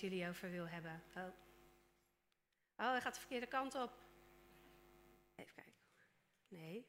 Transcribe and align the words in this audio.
jullie 0.00 0.28
over 0.28 0.50
wil 0.50 0.68
hebben. 0.68 1.02
Oh, 1.16 1.22
oh 2.76 2.90
hij 2.90 3.00
gaat 3.00 3.14
de 3.14 3.20
verkeerde 3.20 3.46
kant 3.46 3.74
op. 3.74 3.92
Even 5.34 5.54
kijken. 5.54 5.74
Nee. 6.48 6.86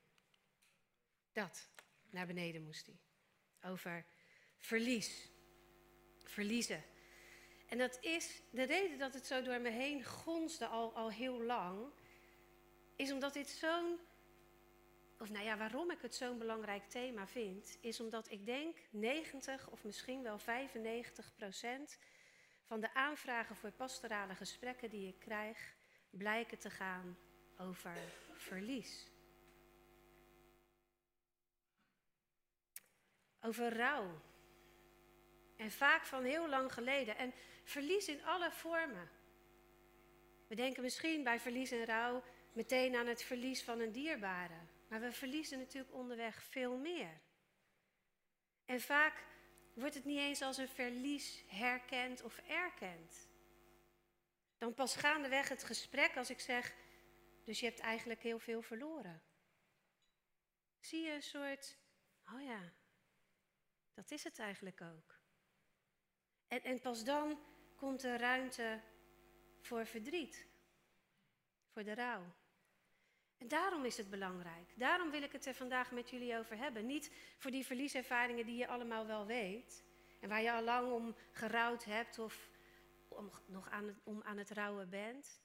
Dat. 1.31 1.69
Naar 2.09 2.27
beneden 2.27 2.63
moest 2.63 2.85
hij. 2.85 2.99
Over 3.71 4.05
verlies. 4.57 5.31
Verliezen. 6.23 6.83
En 7.67 7.77
dat 7.77 7.97
is 8.01 8.41
de 8.51 8.63
reden 8.63 8.97
dat 8.97 9.13
het 9.13 9.25
zo 9.25 9.41
door 9.41 9.61
me 9.61 9.69
heen 9.69 10.03
gonste 10.03 10.67
al, 10.67 10.95
al 10.95 11.11
heel 11.11 11.41
lang. 11.43 11.91
Is 12.95 13.11
omdat 13.11 13.33
dit 13.33 13.49
zo'n. 13.49 13.99
Of 15.17 15.29
nou 15.29 15.45
ja, 15.45 15.57
waarom 15.57 15.91
ik 15.91 16.01
het 16.01 16.15
zo'n 16.15 16.37
belangrijk 16.37 16.83
thema 16.83 17.27
vind. 17.27 17.77
Is 17.81 17.99
omdat 17.99 18.31
ik 18.31 18.45
denk 18.45 18.77
90 18.89 19.69
of 19.69 19.83
misschien 19.83 20.23
wel 20.23 20.39
95 20.39 21.33
procent 21.35 21.97
van 22.69 22.79
de 22.79 22.93
aanvragen 22.93 23.55
voor 23.55 23.71
pastorale 23.71 24.35
gesprekken 24.35 24.89
die 24.89 25.07
ik 25.07 25.19
krijg. 25.19 25.77
blijken 26.09 26.59
te 26.59 26.69
gaan 26.69 27.17
over 27.57 27.97
verlies. 28.33 29.11
Over 33.41 33.73
rouw. 33.75 34.21
En 35.57 35.71
vaak 35.71 36.05
van 36.05 36.23
heel 36.23 36.49
lang 36.49 36.73
geleden. 36.73 37.17
En 37.17 37.33
verlies 37.63 38.07
in 38.07 38.23
alle 38.23 38.51
vormen. 38.51 39.09
We 40.47 40.55
denken 40.55 40.83
misschien 40.83 41.23
bij 41.23 41.39
verlies 41.39 41.71
en 41.71 41.85
rouw 41.85 42.23
meteen 42.53 42.95
aan 42.95 43.07
het 43.07 43.23
verlies 43.23 43.63
van 43.63 43.79
een 43.79 43.91
dierbare. 43.91 44.59
Maar 44.87 44.99
we 44.99 45.11
verliezen 45.11 45.59
natuurlijk 45.59 45.93
onderweg 45.93 46.43
veel 46.43 46.77
meer. 46.77 47.21
En 48.65 48.81
vaak 48.81 49.23
wordt 49.79 49.95
het 49.95 50.05
niet 50.05 50.19
eens 50.19 50.41
als 50.41 50.57
een 50.57 50.67
verlies 50.67 51.43
herkend 51.47 52.21
of 52.21 52.37
erkend. 52.37 53.29
Dan 54.57 54.73
pas 54.73 54.95
gaandeweg 54.95 55.49
het 55.49 55.63
gesprek 55.63 56.17
als 56.17 56.29
ik 56.29 56.39
zeg, 56.39 56.75
dus 57.43 57.59
je 57.59 57.65
hebt 57.65 57.79
eigenlijk 57.79 58.21
heel 58.21 58.39
veel 58.39 58.61
verloren. 58.61 59.21
Zie 60.79 61.01
je 61.01 61.11
een 61.11 61.23
soort, 61.23 61.77
oh 62.33 62.41
ja, 62.41 62.73
dat 63.93 64.11
is 64.11 64.23
het 64.23 64.39
eigenlijk 64.39 64.81
ook. 64.81 65.19
En, 66.47 66.63
en 66.63 66.81
pas 66.81 67.03
dan 67.03 67.39
komt 67.75 68.03
er 68.03 68.19
ruimte 68.19 68.81
voor 69.61 69.85
verdriet, 69.85 70.47
voor 71.67 71.83
de 71.83 71.93
rouw. 71.93 72.35
En 73.39 73.47
daarom 73.47 73.85
is 73.85 73.97
het 73.97 74.09
belangrijk. 74.09 74.73
Daarom 74.75 75.11
wil 75.11 75.21
ik 75.21 75.31
het 75.31 75.45
er 75.45 75.53
vandaag 75.53 75.91
met 75.91 76.09
jullie 76.09 76.37
over 76.37 76.57
hebben. 76.57 76.85
Niet 76.85 77.11
voor 77.37 77.51
die 77.51 77.65
verlieservaringen 77.65 78.45
die 78.45 78.57
je 78.57 78.67
allemaal 78.67 79.05
wel 79.05 79.25
weet. 79.25 79.83
En 80.19 80.29
waar 80.29 80.41
je 80.41 80.51
al 80.51 80.63
lang 80.63 80.91
om 80.91 81.15
gerouwd 81.31 81.83
hebt 81.83 82.19
of 82.19 82.49
om, 83.07 83.31
nog 83.45 83.69
aan 83.69 83.99
om 84.03 84.21
aan 84.23 84.37
het 84.37 84.49
rouwen 84.49 84.89
bent. 84.89 85.41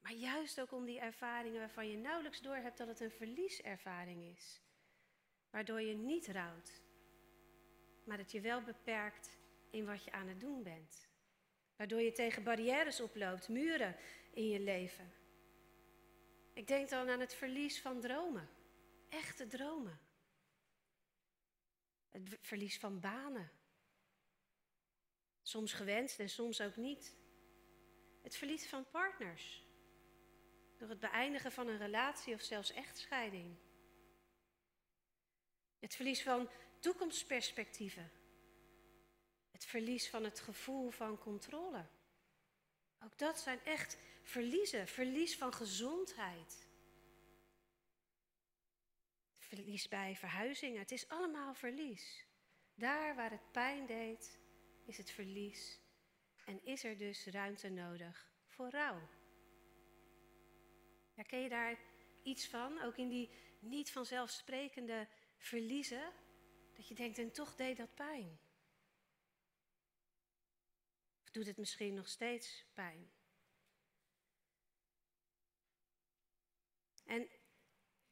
Maar 0.00 0.12
juist 0.12 0.60
ook 0.60 0.72
om 0.72 0.84
die 0.84 1.00
ervaringen 1.00 1.58
waarvan 1.58 1.88
je 1.88 1.96
nauwelijks 1.96 2.40
door 2.40 2.56
hebt 2.56 2.78
dat 2.78 2.88
het 2.88 3.00
een 3.00 3.10
verlieservaring 3.10 4.36
is. 4.36 4.62
Waardoor 5.50 5.80
je 5.80 5.94
niet 5.94 6.26
rouwt. 6.26 6.82
Maar 8.04 8.16
dat 8.16 8.32
je 8.32 8.40
wel 8.40 8.62
beperkt 8.62 9.38
in 9.70 9.86
wat 9.86 10.04
je 10.04 10.12
aan 10.12 10.28
het 10.28 10.40
doen 10.40 10.62
bent. 10.62 11.08
Waardoor 11.76 12.00
je 12.00 12.12
tegen 12.12 12.42
barrières 12.42 13.00
oploopt, 13.00 13.48
muren 13.48 13.96
in 14.32 14.48
je 14.48 14.60
leven. 14.60 15.17
Ik 16.58 16.66
denk 16.66 16.88
dan 16.88 17.08
aan 17.08 17.20
het 17.20 17.34
verlies 17.34 17.80
van 17.80 18.00
dromen. 18.00 18.48
Echte 19.08 19.46
dromen. 19.46 20.00
Het 22.08 22.38
verlies 22.40 22.78
van 22.78 23.00
banen. 23.00 23.50
Soms 25.42 25.72
gewenst 25.72 26.18
en 26.18 26.28
soms 26.28 26.60
ook 26.60 26.76
niet. 26.76 27.16
Het 28.22 28.36
verlies 28.36 28.68
van 28.68 28.90
partners. 28.90 29.66
Door 30.76 30.88
het 30.88 31.00
beëindigen 31.00 31.52
van 31.52 31.68
een 31.68 31.78
relatie 31.78 32.34
of 32.34 32.40
zelfs 32.40 32.72
echtscheiding. 32.72 33.56
Het 35.78 35.94
verlies 35.94 36.22
van 36.22 36.50
toekomstperspectieven. 36.78 38.10
Het 39.50 39.64
verlies 39.64 40.10
van 40.10 40.24
het 40.24 40.40
gevoel 40.40 40.90
van 40.90 41.18
controle. 41.18 41.86
Ook 43.04 43.18
dat 43.18 43.38
zijn 43.38 43.64
echt 43.64 43.98
verliezen. 44.28 44.88
Verlies 44.88 45.36
van 45.36 45.52
gezondheid. 45.52 46.66
Verlies 49.38 49.88
bij 49.88 50.16
verhuizingen. 50.16 50.78
Het 50.78 50.90
is 50.90 51.08
allemaal 51.08 51.54
verlies. 51.54 52.26
Daar 52.74 53.14
waar 53.14 53.30
het 53.30 53.52
pijn 53.52 53.86
deed, 53.86 54.38
is 54.86 54.96
het 54.96 55.10
verlies. 55.10 55.80
En 56.44 56.64
is 56.64 56.84
er 56.84 56.98
dus 56.98 57.26
ruimte 57.26 57.68
nodig 57.68 58.32
voor 58.46 58.70
rouw. 58.70 59.08
Herken 61.14 61.40
je 61.40 61.48
daar 61.48 61.78
iets 62.22 62.48
van? 62.48 62.82
Ook 62.82 62.96
in 62.96 63.08
die 63.08 63.30
niet 63.60 63.90
vanzelfsprekende 63.90 65.08
verliezen? 65.36 66.12
Dat 66.72 66.88
je 66.88 66.94
denkt, 66.94 67.18
en 67.18 67.32
toch 67.32 67.54
deed 67.54 67.76
dat 67.76 67.94
pijn. 67.94 68.38
Of 71.22 71.30
doet 71.30 71.46
het 71.46 71.56
misschien 71.56 71.94
nog 71.94 72.08
steeds 72.08 72.64
pijn? 72.74 73.10
En 77.08 77.28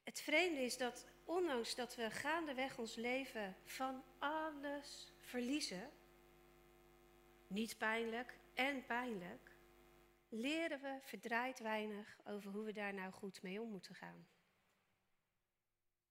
het 0.06 0.20
vreemde 0.20 0.60
is 0.60 0.76
dat 0.76 1.06
ondanks 1.24 1.74
dat 1.74 1.94
we 1.94 2.10
gaandeweg 2.10 2.78
ons 2.78 2.94
leven 2.94 3.56
van 3.64 4.04
alles 4.18 5.12
verliezen, 5.18 5.90
niet 7.46 7.78
pijnlijk 7.78 8.38
en 8.54 8.86
pijnlijk, 8.86 9.56
leren 10.28 10.80
we 10.80 10.98
verdraaid 11.00 11.58
weinig 11.58 12.18
over 12.24 12.50
hoe 12.50 12.64
we 12.64 12.72
daar 12.72 12.94
nou 12.94 13.12
goed 13.12 13.42
mee 13.42 13.60
om 13.60 13.70
moeten 13.70 13.94
gaan. 13.94 14.26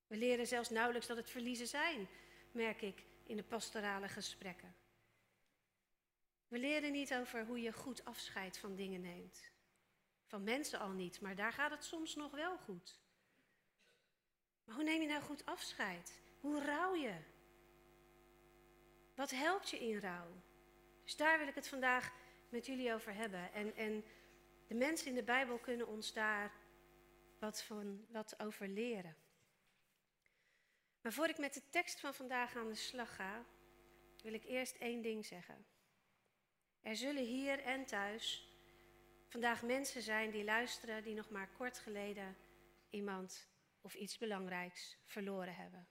We 0.08 0.18
leren 0.18 0.48
zelfs 0.48 0.70
nauwelijks 0.70 1.08
dat 1.08 1.18
het 1.18 1.30
verliezen 1.30 1.68
zijn, 1.68 2.08
merk 2.52 2.82
ik 2.82 3.06
in 3.24 3.36
de 3.36 3.44
pastorale 3.44 4.08
gesprekken. 4.08 4.76
We 6.48 6.60
leren 6.60 6.92
niet 6.92 7.14
over 7.14 7.46
hoe 7.46 7.62
je 7.62 7.74
goed 7.74 8.06
afscheid 8.06 8.58
van 8.58 8.76
dingen 8.76 9.02
neemt. 9.02 9.52
Van 10.26 10.44
mensen 10.44 10.80
al 10.80 10.92
niet, 10.92 11.22
maar 11.22 11.36
daar 11.36 11.54
gaat 11.54 11.72
het 11.72 11.84
soms 11.84 12.16
nog 12.16 12.32
wel 12.32 12.58
goed. 12.58 13.04
Maar 14.66 14.76
hoe 14.76 14.84
neem 14.84 15.02
je 15.02 15.08
nou 15.08 15.22
goed 15.22 15.46
afscheid? 15.46 16.22
Hoe 16.40 16.66
rouw 16.66 16.96
je? 16.96 17.16
Wat 19.16 19.32
helpt 19.32 19.70
je 19.70 19.80
in 19.80 20.00
rouw? 20.00 20.28
Dus 21.04 21.16
daar 21.16 21.38
wil 21.38 21.48
ik 21.48 21.56
het 21.56 21.68
vandaag 21.68 22.14
met 22.50 22.66
jullie 22.66 22.94
over 22.94 23.14
hebben. 23.14 23.54
En, 23.54 23.76
en 23.76 24.04
de 24.68 24.76
mensen 24.76 25.08
in 25.08 25.16
de 25.16 25.24
Bijbel 25.24 25.58
kunnen 25.58 25.88
ons 25.88 26.14
daar 26.14 26.54
wat, 27.40 27.64
van, 27.64 28.06
wat 28.10 28.40
over 28.40 28.68
leren. 28.68 29.16
Maar 31.02 31.14
voor 31.14 31.28
ik 31.28 31.38
met 31.38 31.54
de 31.54 31.70
tekst 31.70 32.00
van 32.00 32.14
vandaag 32.14 32.56
aan 32.56 32.68
de 32.68 32.76
slag 32.76 33.16
ga, 33.16 33.46
wil 34.22 34.34
ik 34.34 34.46
eerst 34.46 34.76
één 34.76 35.02
ding 35.02 35.26
zeggen. 35.26 35.66
Er 36.82 36.96
zullen 36.96 37.24
hier 37.24 37.60
en 37.60 37.86
thuis 37.86 38.50
vandaag 39.28 39.62
mensen 39.62 40.02
zijn 40.02 40.32
die 40.32 40.44
luisteren 40.44 41.04
die 41.04 41.16
nog 41.16 41.30
maar 41.30 41.50
kort 41.58 41.80
geleden 41.80 42.38
iemand 42.90 43.48
of 43.86 43.94
iets 43.94 44.18
belangrijks 44.18 44.98
verloren 45.04 45.56
hebben. 45.56 45.88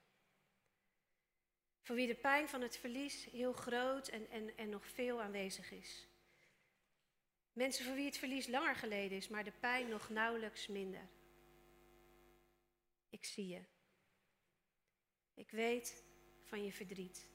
Voor 1.81 1.95
wie 1.95 2.07
de 2.07 2.15
pijn 2.15 2.49
van 2.49 2.61
het 2.61 2.77
verlies 2.77 3.25
heel 3.25 3.53
groot 3.53 4.07
en, 4.07 4.29
en, 4.29 4.57
en 4.57 4.69
nog 4.69 4.87
veel 4.87 5.21
aanwezig 5.21 5.71
is. 5.71 6.09
Mensen 7.53 7.85
voor 7.85 7.95
wie 7.95 8.05
het 8.05 8.17
verlies 8.17 8.47
langer 8.47 8.75
geleden 8.75 9.17
is, 9.17 9.27
maar 9.27 9.43
de 9.43 9.51
pijn 9.51 9.89
nog 9.89 10.09
nauwelijks 10.09 10.67
minder. 10.67 11.09
Ik 13.09 13.25
zie 13.25 13.47
je. 13.47 13.65
Ik 15.33 15.51
weet 15.51 16.03
van 16.43 16.63
je 16.63 16.73
verdriet. 16.73 17.29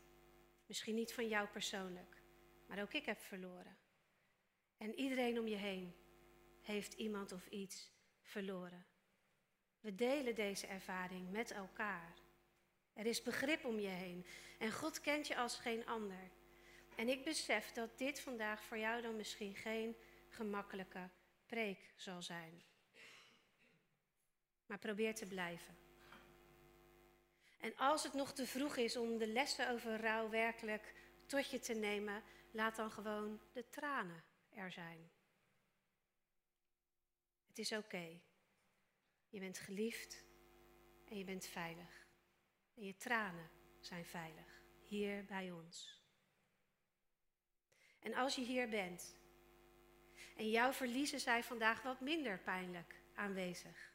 Misschien 0.66 0.94
niet 0.94 1.12
van 1.12 1.28
jou 1.28 1.48
persoonlijk, 1.48 2.22
maar 2.66 2.82
ook 2.82 2.92
ik 2.92 3.04
heb 3.04 3.20
verloren. 3.20 3.78
En 4.76 4.94
iedereen 4.94 5.38
om 5.38 5.46
je 5.46 5.56
heen 5.56 5.94
heeft 6.62 6.92
iemand 6.92 7.32
of 7.32 7.46
iets 7.46 7.92
verloren. 8.22 8.89
We 9.80 9.94
delen 9.94 10.34
deze 10.34 10.66
ervaring 10.66 11.30
met 11.30 11.50
elkaar. 11.50 12.14
Er 12.92 13.06
is 13.06 13.22
begrip 13.22 13.64
om 13.64 13.78
je 13.78 13.88
heen 13.88 14.26
en 14.58 14.72
God 14.72 15.00
kent 15.00 15.26
je 15.26 15.36
als 15.36 15.56
geen 15.56 15.86
ander. 15.86 16.30
En 16.96 17.08
ik 17.08 17.24
besef 17.24 17.72
dat 17.72 17.98
dit 17.98 18.20
vandaag 18.20 18.62
voor 18.62 18.78
jou 18.78 19.02
dan 19.02 19.16
misschien 19.16 19.54
geen 19.54 19.96
gemakkelijke 20.28 21.08
preek 21.46 21.92
zal 21.96 22.22
zijn. 22.22 22.62
Maar 24.66 24.78
probeer 24.78 25.14
te 25.14 25.26
blijven. 25.26 25.78
En 27.60 27.76
als 27.76 28.02
het 28.02 28.12
nog 28.12 28.32
te 28.32 28.46
vroeg 28.46 28.76
is 28.76 28.96
om 28.96 29.18
de 29.18 29.26
lessen 29.26 29.70
over 29.70 30.00
rouw 30.00 30.28
werkelijk 30.28 30.94
tot 31.26 31.50
je 31.50 31.58
te 31.58 31.74
nemen, 31.74 32.22
laat 32.50 32.76
dan 32.76 32.90
gewoon 32.90 33.40
de 33.52 33.68
tranen 33.68 34.22
er 34.54 34.72
zijn. 34.72 35.10
Het 37.46 37.58
is 37.58 37.72
oké. 37.72 38.20
Je 39.30 39.40
bent 39.40 39.58
geliefd 39.58 40.24
en 41.08 41.18
je 41.18 41.24
bent 41.24 41.46
veilig. 41.46 42.08
En 42.74 42.84
je 42.84 42.96
tranen 42.96 43.50
zijn 43.80 44.04
veilig, 44.04 44.62
hier 44.80 45.24
bij 45.24 45.50
ons. 45.50 46.02
En 48.00 48.14
als 48.14 48.34
je 48.34 48.42
hier 48.42 48.68
bent 48.68 49.18
En 50.36 50.50
jouw 50.50 50.72
verliezen 50.72 51.20
zijn 51.20 51.44
vandaag 51.44 51.82
wat 51.82 52.00
minder 52.00 52.38
pijnlijk 52.38 53.02
aanwezig. 53.14 53.92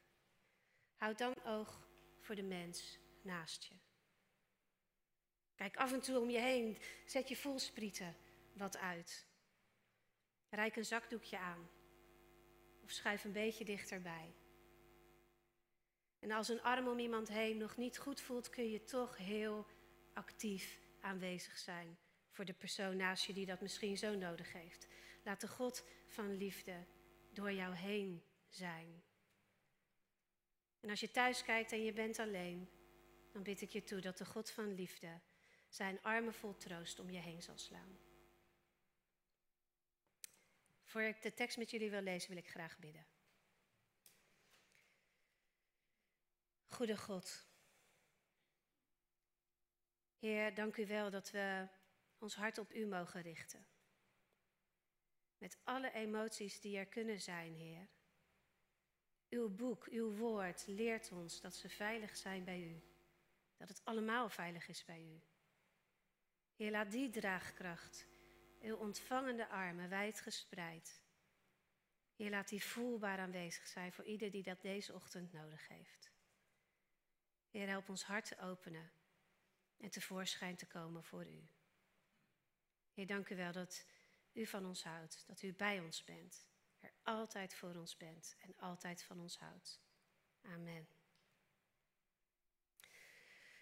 Houd 0.96 1.18
dan 1.18 1.44
oog 1.44 1.88
voor 2.20 2.36
de 2.36 2.44
mens 2.44 3.00
naast 3.22 3.64
je. 3.64 3.76
Kijk 5.56 5.78
af 5.78 5.92
en 5.94 6.02
toe 6.02 6.20
om 6.20 6.30
je 6.30 6.40
heen. 6.40 6.78
Zet 7.06 7.30
je 7.30 7.36
voelsprieten 7.36 8.16
wat 8.54 8.78
uit. 8.78 9.28
Rijk 10.50 10.76
een 10.76 10.86
zakdoekje 10.86 11.38
aan. 11.38 11.70
Of 12.84 12.92
schuif 12.92 13.24
een 13.24 13.31
beetje 13.31 13.66
dichterbij. 13.66 14.44
En 16.25 16.31
als 16.31 16.50
een 16.50 16.62
arm 16.62 16.88
om 16.88 17.00
iemand 17.00 17.27
heen 17.27 17.57
nog 17.57 17.77
niet 17.77 17.98
goed 17.98 18.22
voelt, 18.22 18.50
kun 18.50 18.69
je 18.69 18.83
toch 18.83 19.18
heel 19.18 19.66
actief 20.13 20.80
aanwezig 21.01 21.57
zijn 21.57 21.98
voor 22.31 22.45
de 22.45 22.54
persoon 22.54 22.98
naast 22.98 23.25
je 23.25 23.33
die 23.33 23.45
dat 23.45 23.62
misschien 23.62 23.98
zo 23.98 24.16
nodig 24.16 24.54
heeft. 24.54 24.88
Laat 25.24 25.42
de 25.42 25.48
God 25.48 25.86
van 26.07 26.38
liefde 26.38 26.86
door 27.33 27.51
jou 27.51 27.75
heen 27.75 28.24
zijn. 28.50 29.04
En 30.80 30.89
als 30.89 31.00
je 31.00 31.12
thuis 31.12 31.44
kijkt 31.44 31.72
en 31.72 31.83
je 31.83 31.94
bent 31.94 32.19
alleen, 32.19 32.69
dan 33.31 33.44
bid 33.44 33.62
ik 33.62 33.69
je 33.69 33.83
toe 33.83 34.00
dat 34.00 34.18
de 34.18 34.25
God 34.25 34.51
van 34.51 34.74
liefde 34.74 35.19
zijn 35.69 36.01
armen 36.01 36.33
vol 36.33 36.57
troost 36.57 37.00
om 37.00 37.10
je 37.10 37.19
heen 37.19 37.42
zal 37.42 37.57
slaan. 37.57 37.98
Voor 40.83 41.01
ik 41.01 41.21
de 41.21 41.33
tekst 41.33 41.57
met 41.57 41.71
jullie 41.71 41.89
wil 41.89 42.01
lezen, 42.01 42.30
wil 42.30 42.38
ik 42.38 42.50
graag 42.50 42.80
bidden. 42.80 43.15
Goede 46.68 46.98
God. 46.98 47.48
Heer, 50.18 50.56
dank 50.56 50.78
u 50.78 50.88
wel 50.88 51.10
dat 51.10 51.32
we 51.32 51.68
ons 52.18 52.36
hart 52.36 52.58
op 52.58 52.74
u 52.74 52.86
mogen 52.86 53.22
richten. 53.22 53.68
Met 55.38 55.58
alle 55.64 55.92
emoties 55.92 56.62
die 56.62 56.78
er 56.78 56.86
kunnen 56.86 57.22
zijn, 57.22 57.54
Heer. 57.54 57.88
Uw 59.30 59.50
boek, 59.50 59.86
uw 59.86 60.16
woord 60.16 60.68
leert 60.68 61.12
ons 61.12 61.42
dat 61.42 61.56
ze 61.56 61.70
veilig 61.70 62.18
zijn 62.18 62.44
bij 62.44 62.62
u. 62.62 62.84
Dat 63.58 63.68
het 63.68 63.82
allemaal 63.84 64.30
veilig 64.30 64.68
is 64.68 64.86
bij 64.86 65.02
u. 65.02 65.22
Heer, 66.56 66.72
laat 66.72 66.92
die 66.92 67.10
draagkracht, 67.10 68.08
uw 68.62 68.76
ontvangende 68.76 69.48
armen 69.48 69.90
wijd 69.90 70.22
gespreid. 70.22 71.02
Heer, 72.16 72.30
laat 72.30 72.50
die 72.50 72.64
voelbaar 72.64 73.20
aanwezig 73.20 73.68
zijn 73.68 73.94
voor 73.94 74.06
ieder 74.06 74.32
die 74.32 74.44
dat 74.44 74.62
deze 74.62 74.94
ochtend 74.94 75.32
nodig 75.32 75.68
heeft. 75.68 76.15
Heer, 77.56 77.68
help 77.68 77.90
ons 77.90 78.04
hart 78.04 78.25
te 78.25 78.40
openen 78.40 78.92
en 79.78 79.90
tevoorschijn 79.90 80.56
te 80.56 80.66
komen 80.66 81.04
voor 81.04 81.25
u. 81.25 81.48
Heer, 82.94 83.07
dank 83.07 83.30
u 83.30 83.36
wel 83.36 83.52
dat 83.52 83.86
u 84.34 84.46
van 84.46 84.66
ons 84.66 84.84
houdt, 84.84 85.24
dat 85.28 85.42
u 85.42 85.54
bij 85.54 85.80
ons 85.80 86.04
bent, 86.04 86.48
er 86.80 86.92
altijd 87.04 87.54
voor 87.54 87.75
ons 87.75 87.98
bent 87.98 88.36
en 88.40 88.54
altijd 88.57 89.04
van 89.04 89.19
ons 89.19 89.38
houdt. 89.38 89.80
Amen. 90.42 90.88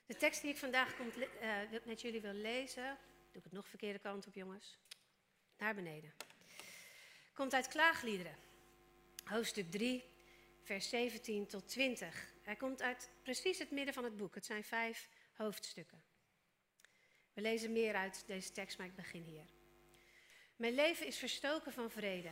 De 0.05 0.15
tekst 0.17 0.41
die 0.41 0.51
ik 0.51 0.57
vandaag 0.57 0.95
komt, 0.95 1.17
uh, 1.17 1.85
met 1.85 2.01
jullie 2.01 2.21
wil 2.21 2.33
lezen, 2.33 2.97
doe 3.31 3.37
ik 3.37 3.43
het 3.43 3.53
nog 3.53 3.67
verkeerde 3.67 3.99
kant 3.99 4.27
op, 4.27 4.33
jongens, 4.33 4.77
naar 5.57 5.75
beneden. 5.75 6.13
Komt 7.33 7.53
uit 7.53 7.67
Klaagliederen, 7.67 8.37
hoofdstuk 9.23 9.71
3, 9.71 10.03
vers 10.63 10.89
17 10.89 11.47
tot 11.47 11.67
20. 11.67 12.32
Hij 12.43 12.55
komt 12.55 12.81
uit 12.81 13.11
precies 13.21 13.59
het 13.59 13.71
midden 13.71 13.93
van 13.93 14.03
het 14.03 14.17
boek. 14.17 14.35
Het 14.35 14.45
zijn 14.45 14.63
vijf 14.63 15.09
hoofdstukken. 15.33 16.03
We 17.33 17.41
lezen 17.41 17.71
meer 17.71 17.95
uit 17.95 18.23
deze 18.27 18.51
tekst, 18.51 18.77
maar 18.77 18.87
ik 18.87 18.95
begin 18.95 19.23
hier. 19.23 19.45
Mijn 20.55 20.73
leven 20.73 21.05
is 21.05 21.17
verstoken 21.17 21.71
van 21.71 21.91
vrede. 21.91 22.31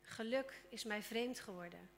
Geluk 0.00 0.64
is 0.68 0.84
mij 0.84 1.02
vreemd 1.02 1.40
geworden. 1.40 1.90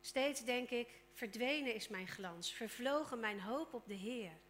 Steeds 0.00 0.44
denk 0.44 0.70
ik, 0.70 1.02
verdwenen 1.12 1.74
is 1.74 1.88
mijn 1.88 2.08
glans, 2.08 2.52
vervlogen 2.52 3.20
mijn 3.20 3.40
hoop 3.40 3.74
op 3.74 3.86
de 3.86 3.94
Heer. 3.94 4.40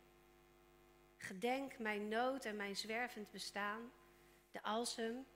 Gedenk 1.16 1.78
mijn 1.78 2.08
nood 2.08 2.44
en 2.44 2.56
mijn 2.56 2.76
zwervend 2.76 3.30
bestaan, 3.30 3.92
de 4.50 4.62
alsem, 4.62 5.26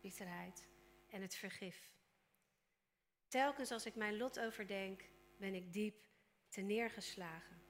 bitterheid 0.00 0.68
en 1.10 1.22
het 1.22 1.34
vergif. 1.34 1.90
Telkens 3.28 3.70
als 3.70 3.86
ik 3.86 3.94
mijn 3.94 4.16
lot 4.16 4.40
overdenk, 4.40 5.02
ben 5.42 5.54
ik 5.54 5.72
diep 5.72 5.96
te 6.48 6.60
neergeslagen. 6.60 7.62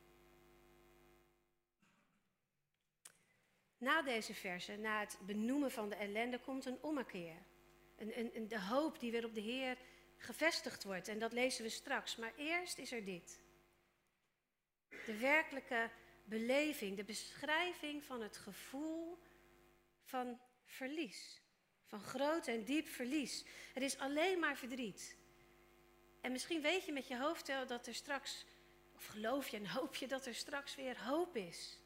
Na 3.79 4.03
deze 4.03 4.35
verse, 4.35 4.77
na 4.77 5.01
het 5.01 5.19
benoemen 5.27 5.71
van 5.71 5.89
de 5.89 5.95
ellende, 5.95 6.39
komt 6.39 6.65
een 6.65 6.83
ommekeer. 6.83 7.47
Een, 7.97 8.19
een, 8.19 8.37
een, 8.37 8.49
de 8.49 8.61
hoop 8.61 9.01
die 9.01 9.11
weer 9.11 9.25
op 9.25 9.35
de 9.35 9.41
Heer 9.41 9.79
gevestigd 10.17 10.85
wordt. 10.85 11.09
En 11.09 11.19
dat 11.19 11.33
lezen 11.33 11.65
we 11.65 11.71
straks. 11.71 12.17
Maar 12.17 12.33
eerst 12.37 12.79
is 12.79 12.93
er 12.93 13.05
dit. 13.05 13.43
De 15.07 15.19
werkelijke 15.19 15.91
beleving, 16.25 16.97
de 16.97 17.05
beschrijving 17.05 18.05
van 18.05 18.21
het 18.21 18.37
gevoel 18.37 19.19
van 20.03 20.41
verlies. 20.65 21.43
Van 21.85 22.01
groot 22.01 22.47
en 22.47 22.65
diep 22.65 22.87
verlies. 22.87 23.47
Er 23.75 23.83
is 23.83 23.99
alleen 23.99 24.39
maar 24.39 24.57
verdriet. 24.57 25.21
En 26.23 26.33
misschien 26.33 26.63
weet 26.63 26.85
je 26.85 26.93
met 26.93 27.09
je 27.09 27.19
hoofd 27.19 27.47
wel 27.47 27.67
dat 27.67 27.87
er 27.87 27.95
straks, 27.95 28.45
of 28.95 29.07
geloof 29.07 29.49
je 29.49 29.57
en 29.57 29.67
hoop 29.67 29.95
je 29.95 30.09
dat 30.09 30.27
er 30.27 30.35
straks 30.35 30.75
weer 30.75 31.05
hoop 31.05 31.37
is. 31.37 31.79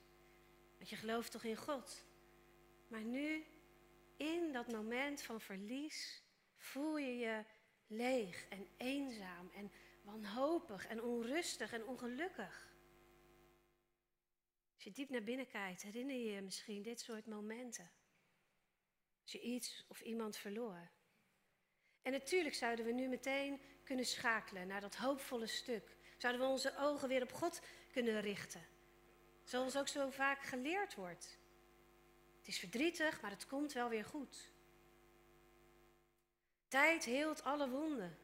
Want 0.77 0.89
je 0.89 0.97
gelooft 0.97 1.33
toch 1.33 1.45
in 1.45 1.57
God. 1.57 2.05
Maar 2.89 3.05
nu, 3.05 3.45
in 4.17 4.53
dat 4.53 4.73
moment 4.73 5.23
van 5.23 5.41
verlies, 5.41 6.23
voel 6.57 6.99
je 6.99 7.19
je 7.19 7.45
leeg 7.87 8.49
en 8.49 8.69
eenzaam 8.77 9.51
en 9.55 9.73
wanhopig 10.03 10.87
en 10.87 11.03
onrustig 11.03 11.73
en 11.73 11.87
ongelukkig. 11.87 12.75
Als 14.75 14.85
je 14.85 14.93
diep 14.93 15.09
naar 15.09 15.23
binnen 15.23 15.47
kijkt, 15.47 15.83
herinner 15.83 16.17
je 16.17 16.31
je 16.31 16.41
misschien 16.41 16.83
dit 16.83 17.01
soort 17.01 17.27
momenten. 17.27 17.91
Als 19.23 19.33
je 19.33 19.41
iets 19.41 19.85
of 19.89 20.01
iemand 20.01 20.37
verloor. 20.37 20.91
En 22.03 22.13
natuurlijk 22.13 22.55
zouden 22.55 22.85
we 22.85 22.93
nu 22.93 23.09
meteen 23.09 23.61
kunnen 23.87 24.07
schakelen 24.07 24.67
naar 24.67 24.81
dat 24.81 24.97
hoopvolle 24.97 25.47
stuk. 25.47 25.97
Zouden 26.19 26.43
we 26.43 26.49
onze 26.49 26.77
ogen 26.79 27.09
weer 27.09 27.23
op 27.23 27.33
God 27.33 27.61
kunnen 27.93 28.21
richten. 28.21 28.67
Zoals 29.45 29.77
ook 29.77 29.89
zo 29.89 30.11
vaak 30.11 30.43
geleerd 30.43 30.95
wordt. 30.95 31.39
Het 32.39 32.49
is 32.49 32.59
verdrietig, 32.59 33.21
maar 33.21 33.31
het 33.31 33.47
komt 33.47 33.73
wel 33.73 33.89
weer 33.89 34.05
goed. 34.05 34.51
Tijd 36.69 37.05
heelt 37.05 37.43
alle 37.43 37.69
wonden. 37.69 38.19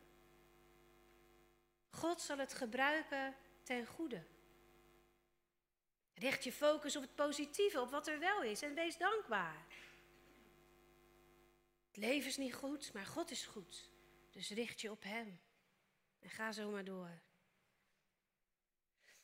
God 1.91 2.21
zal 2.21 2.39
het 2.39 2.55
gebruiken 2.55 3.37
ten 3.63 3.87
goede. 3.87 4.25
Richt 6.15 6.45
je 6.45 6.53
focus 6.53 6.97
op 6.97 7.03
het 7.03 7.15
positieve, 7.15 7.81
op 7.81 7.91
wat 7.91 8.07
er 8.07 8.19
wel 8.19 8.43
is 8.43 8.63
en 8.63 8.75
wees 8.75 8.97
dankbaar. 8.97 9.67
Het 11.87 11.97
leven 11.97 12.29
is 12.29 12.37
niet 12.37 12.55
goed, 12.55 12.93
maar 12.93 13.07
God 13.07 13.31
is 13.31 13.47
goed. 13.47 13.91
Dus 14.31 14.51
richt 14.51 14.81
je 14.81 14.91
op 14.91 15.03
Hem. 15.03 15.41
En 16.23 16.31
ga 16.31 16.53
zo 16.53 16.71
maar 16.71 16.85
door. 16.85 17.21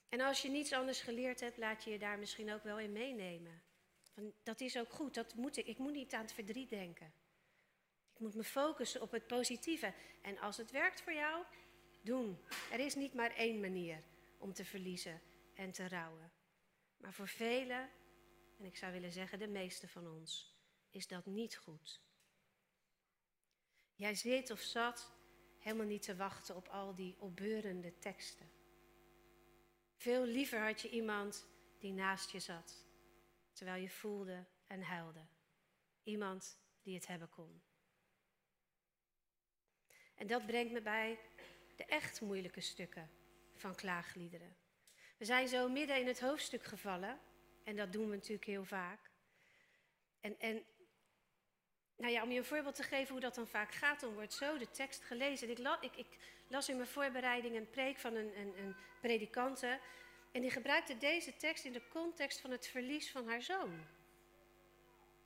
En 0.09 0.21
als 0.21 0.43
je 0.43 0.49
niets 0.49 0.73
anders 0.73 1.01
geleerd 1.01 1.41
hebt, 1.41 1.57
laat 1.57 1.85
je 1.85 1.91
je 1.91 1.99
daar 1.99 2.19
misschien 2.19 2.53
ook 2.53 2.63
wel 2.63 2.79
in 2.79 2.93
meenemen. 2.93 3.63
Van, 4.13 4.33
dat 4.43 4.61
is 4.61 4.79
ook 4.79 4.91
goed, 4.91 5.15
dat 5.15 5.35
moet 5.35 5.57
ik. 5.57 5.67
Ik 5.67 5.79
moet 5.79 5.93
niet 5.93 6.15
aan 6.15 6.23
het 6.23 6.33
verdriet 6.33 6.71
denken. 6.71 7.13
Ik 8.13 8.19
moet 8.19 8.35
me 8.35 8.45
focussen 8.45 9.03
op 9.03 9.11
het 9.11 9.27
positieve. 9.27 9.95
En 10.23 10.39
als 10.39 10.57
het 10.57 10.71
werkt 10.71 11.01
voor 11.01 11.13
jou, 11.13 11.45
doen. 12.03 12.39
Er 12.71 12.79
is 12.79 12.95
niet 12.95 13.15
maar 13.15 13.35
één 13.35 13.61
manier 13.61 14.03
om 14.39 14.53
te 14.53 14.65
verliezen 14.65 15.21
en 15.55 15.73
te 15.73 15.89
rouwen. 15.89 16.33
Maar 16.97 17.13
voor 17.13 17.29
velen, 17.29 17.91
en 18.59 18.65
ik 18.65 18.77
zou 18.77 18.93
willen 18.93 19.13
zeggen 19.13 19.39
de 19.39 19.49
meeste 19.49 19.89
van 19.89 20.09
ons, 20.09 20.57
is 20.91 21.09
dat 21.09 21.27
niet 21.27 21.57
goed. 21.57 22.01
Jij 23.95 24.15
zit 24.15 24.51
of 24.51 24.61
zat 24.61 25.18
helemaal 25.69 25.91
niet 25.93 26.03
te 26.03 26.17
wachten 26.17 26.57
op 26.57 26.69
al 26.69 26.95
die 26.95 27.17
opbeurende 27.19 27.99
teksten. 27.99 28.51
Veel 29.97 30.25
liever 30.25 30.61
had 30.61 30.81
je 30.81 30.91
iemand 30.91 31.49
die 31.79 31.93
naast 31.93 32.31
je 32.31 32.41
zat, 32.41 32.87
terwijl 33.53 33.83
je 33.83 33.91
voelde 33.91 34.45
en 34.67 34.83
huilde. 34.83 35.27
Iemand 36.03 36.59
die 36.83 36.95
het 36.95 37.07
hebben 37.07 37.29
kon. 37.29 37.63
En 40.15 40.27
dat 40.27 40.47
brengt 40.47 40.73
me 40.73 40.83
bij 40.83 41.19
de 41.77 41.85
echt 41.85 42.21
moeilijke 42.21 42.61
stukken 42.61 43.11
van 43.55 43.75
klaagliederen. 43.75 44.57
We 45.19 45.25
zijn 45.25 45.49
zo 45.49 45.69
midden 45.69 46.01
in 46.01 46.07
het 46.07 46.21
hoofdstuk 46.21 46.63
gevallen, 46.65 47.21
en 47.65 47.77
dat 47.77 47.93
doen 47.93 48.09
we 48.09 48.15
natuurlijk 48.15 48.45
heel 48.45 48.65
vaak. 48.65 49.11
En, 50.21 50.39
en 50.39 50.65
nou 51.99 52.13
ja, 52.13 52.23
om 52.23 52.31
je 52.31 52.39
een 52.39 52.45
voorbeeld 52.45 52.75
te 52.75 52.83
geven 52.83 53.13
hoe 53.13 53.21
dat 53.21 53.35
dan 53.35 53.47
vaak 53.47 53.73
gaat, 53.73 54.01
dan 54.01 54.15
wordt 54.15 54.33
zo 54.33 54.59
de 54.59 54.71
tekst 54.71 55.03
gelezen. 55.03 55.51
Ik, 55.51 55.59
ik, 55.81 55.97
ik 55.97 56.07
las 56.49 56.69
in 56.69 56.77
mijn 56.77 56.89
voorbereiding 56.89 57.57
een 57.57 57.71
preek 57.71 57.99
van 57.99 58.15
een, 58.15 58.39
een, 58.39 58.59
een 58.59 58.77
predikante. 59.01 59.79
En 60.33 60.41
die 60.41 60.51
gebruikte 60.51 60.99
deze 60.99 61.37
tekst 61.37 61.65
in 61.65 61.73
de 61.73 61.89
context 61.89 62.41
van 62.41 62.51
het 62.51 62.67
verlies 62.67 63.11
van 63.11 63.29
haar 63.29 63.43
zoon. 63.43 63.87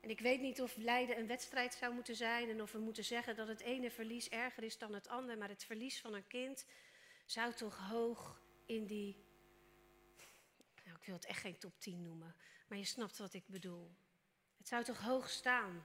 En 0.00 0.10
ik 0.10 0.20
weet 0.20 0.40
niet 0.40 0.62
of 0.62 0.76
lijden 0.76 1.18
een 1.18 1.26
wedstrijd 1.26 1.74
zou 1.74 1.94
moeten 1.94 2.16
zijn 2.16 2.48
en 2.48 2.62
of 2.62 2.72
we 2.72 2.78
moeten 2.78 3.04
zeggen 3.04 3.36
dat 3.36 3.48
het 3.48 3.60
ene 3.60 3.90
verlies 3.90 4.28
erger 4.28 4.62
is 4.62 4.78
dan 4.78 4.94
het 4.94 5.08
andere, 5.08 5.36
maar 5.36 5.48
het 5.48 5.64
verlies 5.64 6.00
van 6.00 6.14
een 6.14 6.26
kind 6.26 6.66
zou 7.26 7.54
toch 7.54 7.88
hoog 7.88 8.40
in 8.66 8.86
die. 8.86 9.24
Nou, 10.84 10.96
ik 10.96 11.04
wil 11.04 11.14
het 11.14 11.24
echt 11.24 11.40
geen 11.40 11.58
top 11.58 11.78
10 11.78 12.02
noemen, 12.02 12.36
maar 12.68 12.78
je 12.78 12.84
snapt 12.84 13.18
wat 13.18 13.34
ik 13.34 13.44
bedoel. 13.46 13.90
Het 14.58 14.68
zou 14.68 14.84
toch 14.84 15.00
hoog 15.00 15.28
staan. 15.28 15.84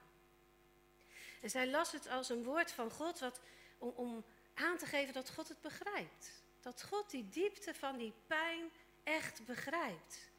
En 1.41 1.49
zij 1.49 1.67
las 1.67 1.91
het 1.91 2.07
als 2.07 2.29
een 2.29 2.43
woord 2.43 2.71
van 2.71 2.91
God 2.91 3.19
wat, 3.19 3.41
om, 3.77 3.93
om 3.95 4.25
aan 4.53 4.77
te 4.77 4.85
geven 4.85 5.13
dat 5.13 5.29
God 5.29 5.47
het 5.47 5.61
begrijpt. 5.61 6.43
Dat 6.61 6.83
God 6.83 7.09
die 7.09 7.29
diepte 7.29 7.73
van 7.73 7.97
die 7.97 8.13
pijn 8.27 8.69
echt 9.03 9.45
begrijpt. 9.45 10.31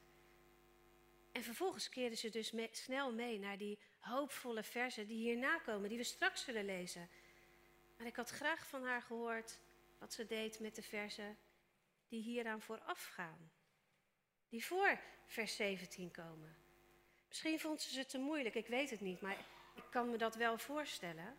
En 1.33 1.43
vervolgens 1.43 1.89
keerden 1.89 2.19
ze 2.19 2.31
dus 2.31 2.53
snel 2.71 3.13
mee 3.13 3.39
naar 3.39 3.59
die 3.59 3.79
hoopvolle 3.99 4.63
versen 4.63 5.07
die 5.07 5.19
hierna 5.19 5.59
komen, 5.59 5.89
die 5.89 5.99
we 5.99 6.05
straks 6.05 6.45
zullen 6.45 6.65
lezen. 6.65 7.09
Maar 7.97 8.07
ik 8.07 8.17
had 8.17 8.31
graag 8.31 8.67
van 8.67 8.85
haar 8.85 9.03
gehoord 9.03 9.59
wat 9.99 10.13
ze 10.13 10.27
deed 10.27 10.61
met 10.61 10.75
de 10.75 10.83
versen 10.83 11.37
die 12.09 12.23
hieraan 12.23 12.61
vooraf 12.61 13.05
gaan. 13.05 13.51
Die 14.49 14.65
voor 14.65 15.01
vers 15.27 15.57
17 15.57 16.11
komen. 16.11 16.57
Misschien 17.29 17.61
vond 17.61 17.81
ze 17.83 17.93
ze 17.93 18.07
te 18.07 18.19
moeilijk, 18.19 18.55
ik 18.55 18.67
weet 18.67 18.91
het 18.91 19.01
niet, 19.01 19.21
maar 19.21 19.45
ik 19.79 19.91
kan 19.91 20.11
me 20.11 20.17
dat 20.17 20.35
wel 20.35 20.59
voorstellen. 20.59 21.39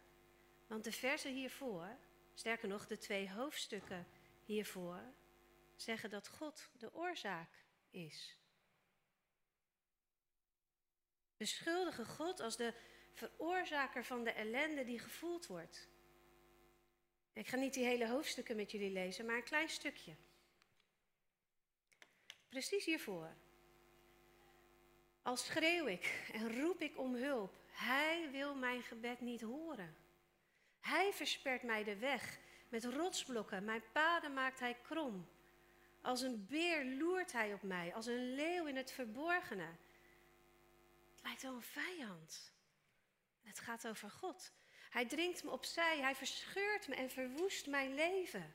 Want 0.67 0.83
de 0.83 0.91
versen 0.91 1.33
hiervoor, 1.33 1.97
sterker 2.33 2.67
nog 2.67 2.87
de 2.87 2.97
twee 2.97 3.31
hoofdstukken 3.31 4.07
hiervoor, 4.45 5.01
zeggen 5.75 6.09
dat 6.09 6.27
God 6.27 6.69
de 6.77 6.93
oorzaak 6.93 7.49
is. 7.89 8.37
Beschuldigen 11.37 12.05
God 12.05 12.39
als 12.39 12.57
de 12.57 12.73
veroorzaker 13.13 14.05
van 14.05 14.23
de 14.23 14.31
ellende 14.31 14.83
die 14.83 14.99
gevoeld 14.99 15.47
wordt. 15.47 15.89
Ik 17.33 17.47
ga 17.47 17.55
niet 17.55 17.73
die 17.73 17.85
hele 17.85 18.07
hoofdstukken 18.07 18.55
met 18.55 18.71
jullie 18.71 18.91
lezen, 18.91 19.25
maar 19.25 19.35
een 19.35 19.43
klein 19.43 19.69
stukje. 19.69 20.15
Precies 22.49 22.85
hiervoor. 22.85 23.35
Al 25.21 25.37
schreeuw 25.37 25.87
ik 25.87 26.29
en 26.33 26.61
roep 26.61 26.81
ik 26.81 26.97
om 26.97 27.15
hulp, 27.15 27.59
hij 27.79 28.29
wil 28.31 28.55
mijn 28.55 28.83
gebed 28.83 29.19
niet 29.19 29.41
horen. 29.41 29.95
Hij 30.79 31.13
verspert 31.13 31.63
mij 31.63 31.83
de 31.83 31.97
weg 31.97 32.39
met 32.69 32.83
rotsblokken, 32.83 33.63
mijn 33.63 33.83
paden 33.91 34.33
maakt 34.33 34.59
hij 34.59 34.77
krom. 34.81 35.29
Als 36.01 36.21
een 36.21 36.45
beer 36.49 36.85
loert 36.85 37.31
hij 37.31 37.53
op 37.53 37.61
mij, 37.61 37.93
als 37.95 38.05
een 38.05 38.33
leeuw 38.35 38.65
in 38.65 38.75
het 38.75 38.91
verborgene. 38.91 39.67
Het 41.11 41.23
lijkt 41.23 41.41
wel 41.41 41.53
een 41.53 41.61
vijand. 41.61 42.51
Het 43.43 43.59
gaat 43.59 43.87
over 43.87 44.09
God. 44.09 44.51
Hij 44.89 45.05
dringt 45.05 45.43
me 45.43 45.49
opzij, 45.49 45.99
hij 45.99 46.15
verscheurt 46.15 46.87
me 46.87 46.95
en 46.95 47.09
verwoest 47.09 47.67
mijn 47.67 47.93
leven. 47.93 48.53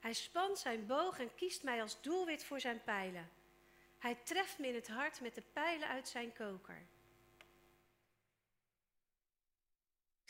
Hij 0.00 0.12
spant 0.12 0.58
zijn 0.58 0.86
boog 0.86 1.18
en 1.18 1.34
kiest 1.34 1.62
mij 1.62 1.82
als 1.82 2.02
doelwit 2.02 2.44
voor 2.44 2.60
zijn 2.60 2.82
pijlen. 2.84 3.30
Hij 3.98 4.14
treft 4.14 4.58
me 4.58 4.66
in 4.66 4.74
het 4.74 4.88
hart 4.88 5.20
met 5.20 5.34
de 5.34 5.42
pijlen 5.52 5.88
uit 5.88 6.08
zijn 6.08 6.32
koker. 6.32 6.86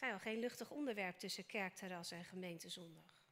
Zei 0.01 0.13
al, 0.13 0.19
geen 0.19 0.39
luchtig 0.39 0.71
onderwerp 0.71 1.19
tussen 1.19 1.47
kerkterras 1.47 2.11
en 2.11 2.25
gemeentezondag. 2.25 3.25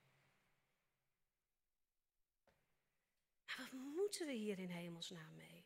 Maar 3.46 3.56
wat 3.56 3.72
moeten 3.72 4.26
we 4.26 4.32
hier 4.32 4.58
in 4.58 4.70
hemelsnaam 4.70 5.36
mee? 5.36 5.64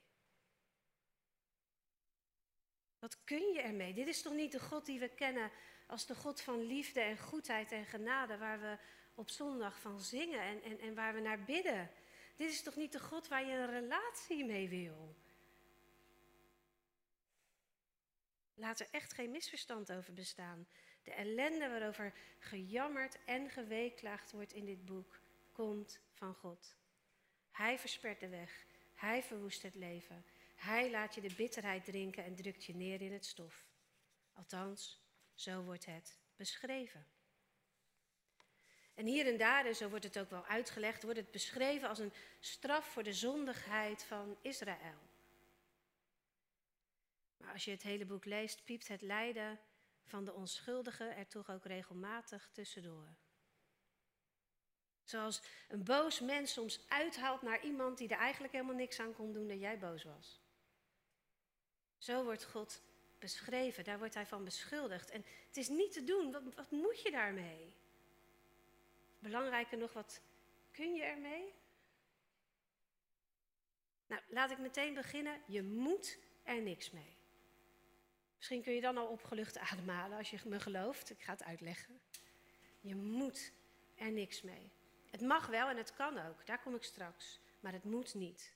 Wat 2.99 3.25
kun 3.25 3.52
je 3.52 3.61
ermee? 3.61 3.94
Dit 3.94 4.06
is 4.06 4.23
toch 4.23 4.32
niet 4.32 4.52
de 4.52 4.61
God 4.61 4.87
die 4.87 5.00
we 5.00 5.09
kennen 5.09 5.50
als 5.87 6.06
de 6.06 6.14
God 6.14 6.40
van 6.40 6.62
liefde 6.62 7.00
en 7.00 7.18
goedheid 7.18 7.73
en 7.73 7.87
genade, 7.87 8.38
waar 8.38 8.61
we 8.61 8.78
op 9.14 9.30
zondag 9.30 9.80
van 9.80 10.00
zingen 10.00 10.40
en, 10.40 10.62
en, 10.62 10.78
en 10.78 10.94
waar 10.94 11.14
we 11.14 11.21
naar 11.21 11.44
bidden. 11.44 11.90
Dit 12.37 12.50
is 12.50 12.62
toch 12.62 12.76
niet 12.76 12.92
de 12.92 13.00
God 13.00 13.28
waar 13.28 13.47
je 13.47 13.52
een 13.52 13.71
relatie 13.71 14.44
mee 14.44 14.68
wil? 14.68 15.14
Laat 18.54 18.80
er 18.80 18.88
echt 18.90 19.12
geen 19.12 19.30
misverstand 19.30 19.92
over 19.92 20.12
bestaan. 20.12 20.66
De 21.02 21.12
ellende 21.12 21.68
waarover 21.68 22.12
gejammerd 22.38 23.18
en 23.25 23.50
geweeklaagd 23.50 24.32
wordt 24.32 24.52
in 24.52 24.64
dit 24.64 24.85
boek, 24.85 25.21
komt 25.52 26.00
van 26.12 26.35
God. 26.35 26.76
Hij 27.50 27.78
verspert 27.78 28.21
de 28.21 28.28
weg. 28.28 28.64
Hij 28.94 29.23
verwoest 29.23 29.62
het 29.62 29.75
leven. 29.75 30.25
Hij 30.54 30.90
laat 30.90 31.14
je 31.14 31.21
de 31.21 31.35
bitterheid 31.37 31.85
drinken 31.85 32.25
en 32.25 32.35
drukt 32.35 32.64
je 32.64 32.75
neer 32.75 33.00
in 33.00 33.12
het 33.12 33.26
stof. 33.26 33.66
Althans, 34.32 35.00
zo 35.35 35.62
wordt 35.62 35.87
het 35.87 36.18
beschreven. 36.37 37.06
En 38.94 39.06
hier 39.06 39.26
en 39.26 39.37
daar, 39.37 39.66
en 39.66 39.76
zo 39.76 39.88
wordt 39.88 40.04
het 40.04 40.18
ook 40.18 40.30
wel 40.30 40.47
uitgelegd, 40.47 41.02
wordt 41.02 41.18
het 41.18 41.30
beschreven 41.30 41.88
als 41.88 41.99
een 41.99 42.12
straf 42.40 42.87
voor 42.87 43.02
de 43.02 43.12
zondigheid 43.12 44.04
van 44.04 44.37
Israël. 44.42 44.99
Maar 47.37 47.52
als 47.52 47.64
je 47.64 47.71
het 47.71 47.82
hele 47.82 48.04
boek 48.04 48.25
leest, 48.25 48.64
piept 48.64 48.88
het 48.88 49.02
lijden 49.02 49.59
van 50.04 50.25
de 50.25 50.32
onschuldigen 50.32 51.16
er 51.16 51.28
toch 51.28 51.50
ook 51.50 51.64
regelmatig 51.64 52.49
tussendoor. 52.52 53.14
Zoals 55.04 55.42
een 55.68 55.85
boos 55.85 56.21
mens 56.21 56.52
soms 56.52 56.85
uithaalt 56.88 57.42
naar 57.42 57.64
iemand 57.64 57.99
die 57.99 58.09
er 58.09 58.18
eigenlijk 58.18 58.52
helemaal 58.52 58.75
niks 58.75 59.00
aan 59.00 59.14
kon 59.14 59.32
doen 59.32 59.49
dat 59.49 59.61
jij 59.61 59.78
boos 59.78 60.04
was. 60.04 60.40
Zo 61.99 62.25
wordt 62.25 62.44
God 62.44 62.82
beschreven, 63.18 63.85
daar 63.85 63.99
wordt 63.99 64.14
hij 64.14 64.26
van 64.26 64.44
beschuldigd. 64.44 65.11
En 65.11 65.25
het 65.47 65.56
is 65.56 65.68
niet 65.68 65.92
te 65.92 66.04
doen, 66.04 66.32
wat, 66.32 66.42
wat 66.54 66.71
moet 66.71 67.02
je 67.02 67.11
daarmee? 67.11 67.73
Belangrijker 69.18 69.78
nog, 69.78 69.92
wat 69.92 70.21
kun 70.71 70.94
je 70.94 71.02
ermee? 71.02 71.54
Nou, 74.06 74.23
laat 74.28 74.50
ik 74.50 74.59
meteen 74.59 74.94
beginnen. 74.94 75.40
Je 75.47 75.62
moet 75.62 76.18
er 76.42 76.62
niks 76.62 76.90
mee. 76.90 77.16
Misschien 78.43 78.63
kun 78.63 78.75
je 78.75 78.81
dan 78.81 78.97
al 78.97 79.07
opgelucht 79.07 79.59
ademhalen 79.59 80.19
als 80.19 80.31
je 80.31 80.39
me 80.45 80.61
gelooft. 80.61 81.11
Ik 81.11 81.23
ga 81.23 81.33
het 81.33 81.45
uitleggen. 81.45 82.01
Je 82.81 82.95
moet 82.95 83.53
er 83.95 84.11
niks 84.11 84.43
mee. 84.43 84.71
Het 85.11 85.21
mag 85.21 85.47
wel 85.47 85.69
en 85.69 85.77
het 85.77 85.95
kan 85.95 86.19
ook, 86.19 86.47
daar 86.47 86.63
kom 86.63 86.75
ik 86.75 86.83
straks. 86.83 87.41
Maar 87.61 87.73
het 87.73 87.85
moet 87.85 88.15
niet. 88.15 88.55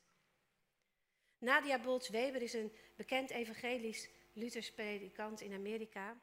Nadia 1.38 1.80
Boltz-Weber 1.80 2.42
is 2.42 2.52
een 2.52 2.72
bekend 2.96 3.30
evangelisch 3.30 4.08
Luthers 4.32 4.72
predikant 4.72 5.40
in 5.40 5.52
Amerika. 5.52 6.16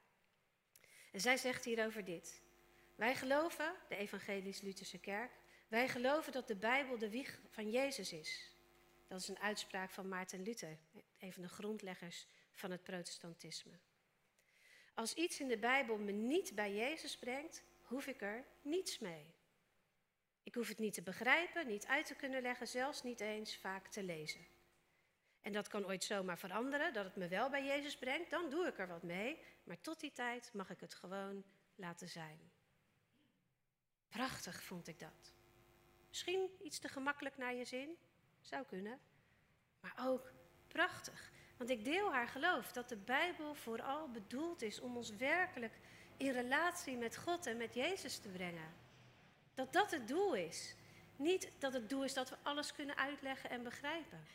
En 1.11 1.21
zij 1.21 1.37
zegt 1.37 1.65
hierover 1.65 2.05
dit. 2.05 2.41
Wij 2.95 3.15
geloven, 3.15 3.75
de 3.89 3.95
evangelisch-Lutherse 3.95 4.99
kerk, 4.99 5.31
wij 5.67 5.87
geloven 5.87 6.31
dat 6.31 6.47
de 6.47 6.55
Bijbel 6.55 6.97
de 6.97 7.09
wieg 7.09 7.39
van 7.49 7.69
Jezus 7.69 8.13
is. 8.13 8.55
Dat 9.07 9.19
is 9.19 9.27
een 9.27 9.39
uitspraak 9.39 9.91
van 9.91 10.07
Maarten 10.07 10.43
Luther, 10.43 10.77
een 11.19 11.33
van 11.33 11.41
de 11.41 11.49
grondleggers 11.49 12.27
van 12.53 12.71
het 12.71 12.83
protestantisme. 12.83 13.79
Als 14.93 15.13
iets 15.13 15.39
in 15.39 15.47
de 15.47 15.57
Bijbel 15.57 15.97
me 15.97 16.11
niet 16.11 16.55
bij 16.55 16.75
Jezus 16.75 17.17
brengt, 17.17 17.63
hoef 17.81 18.07
ik 18.07 18.21
er 18.21 18.45
niets 18.61 18.99
mee. 18.99 19.33
Ik 20.43 20.55
hoef 20.55 20.67
het 20.67 20.79
niet 20.79 20.93
te 20.93 21.01
begrijpen, 21.01 21.67
niet 21.67 21.85
uit 21.85 22.05
te 22.05 22.15
kunnen 22.15 22.41
leggen, 22.41 22.67
zelfs 22.67 23.03
niet 23.03 23.19
eens 23.19 23.57
vaak 23.57 23.87
te 23.87 24.03
lezen. 24.03 24.45
En 25.41 25.51
dat 25.51 25.67
kan 25.67 25.85
ooit 25.85 26.03
zomaar 26.03 26.37
veranderen, 26.37 26.93
dat 26.93 27.05
het 27.05 27.15
me 27.15 27.27
wel 27.27 27.49
bij 27.49 27.65
Jezus 27.65 27.97
brengt, 27.97 28.29
dan 28.29 28.49
doe 28.49 28.67
ik 28.67 28.79
er 28.79 28.87
wat 28.87 29.03
mee. 29.03 29.39
Maar 29.63 29.81
tot 29.81 29.99
die 29.99 30.11
tijd 30.11 30.53
mag 30.53 30.69
ik 30.69 30.79
het 30.79 30.93
gewoon 30.93 31.43
laten 31.75 32.09
zijn. 32.09 32.51
Prachtig 34.09 34.63
vond 34.63 34.87
ik 34.87 34.99
dat. 34.99 35.33
Misschien 36.09 36.49
iets 36.61 36.79
te 36.79 36.87
gemakkelijk 36.87 37.37
naar 37.37 37.53
je 37.53 37.65
zin, 37.65 37.97
zou 38.41 38.65
kunnen. 38.65 38.99
Maar 39.79 39.95
ook 39.99 40.31
prachtig. 40.67 41.31
Want 41.63 41.75
ik 41.75 41.85
deel 41.85 42.13
haar 42.13 42.27
geloof 42.27 42.71
dat 42.71 42.89
de 42.89 42.97
Bijbel 42.97 43.55
vooral 43.55 44.09
bedoeld 44.09 44.61
is 44.61 44.79
om 44.79 44.97
ons 44.97 45.15
werkelijk 45.15 45.73
in 46.17 46.31
relatie 46.31 46.97
met 46.97 47.17
God 47.17 47.45
en 47.45 47.57
met 47.57 47.73
Jezus 47.73 48.17
te 48.17 48.29
brengen. 48.29 48.73
Dat 49.53 49.73
dat 49.73 49.91
het 49.91 50.07
doel 50.07 50.35
is. 50.35 50.75
Niet 51.15 51.51
dat 51.59 51.73
het 51.73 51.89
doel 51.89 52.03
is 52.03 52.13
dat 52.13 52.29
we 52.29 52.35
alles 52.41 52.73
kunnen 52.73 52.97
uitleggen 52.97 53.49
en 53.49 53.63
begrijpen. 53.63 54.25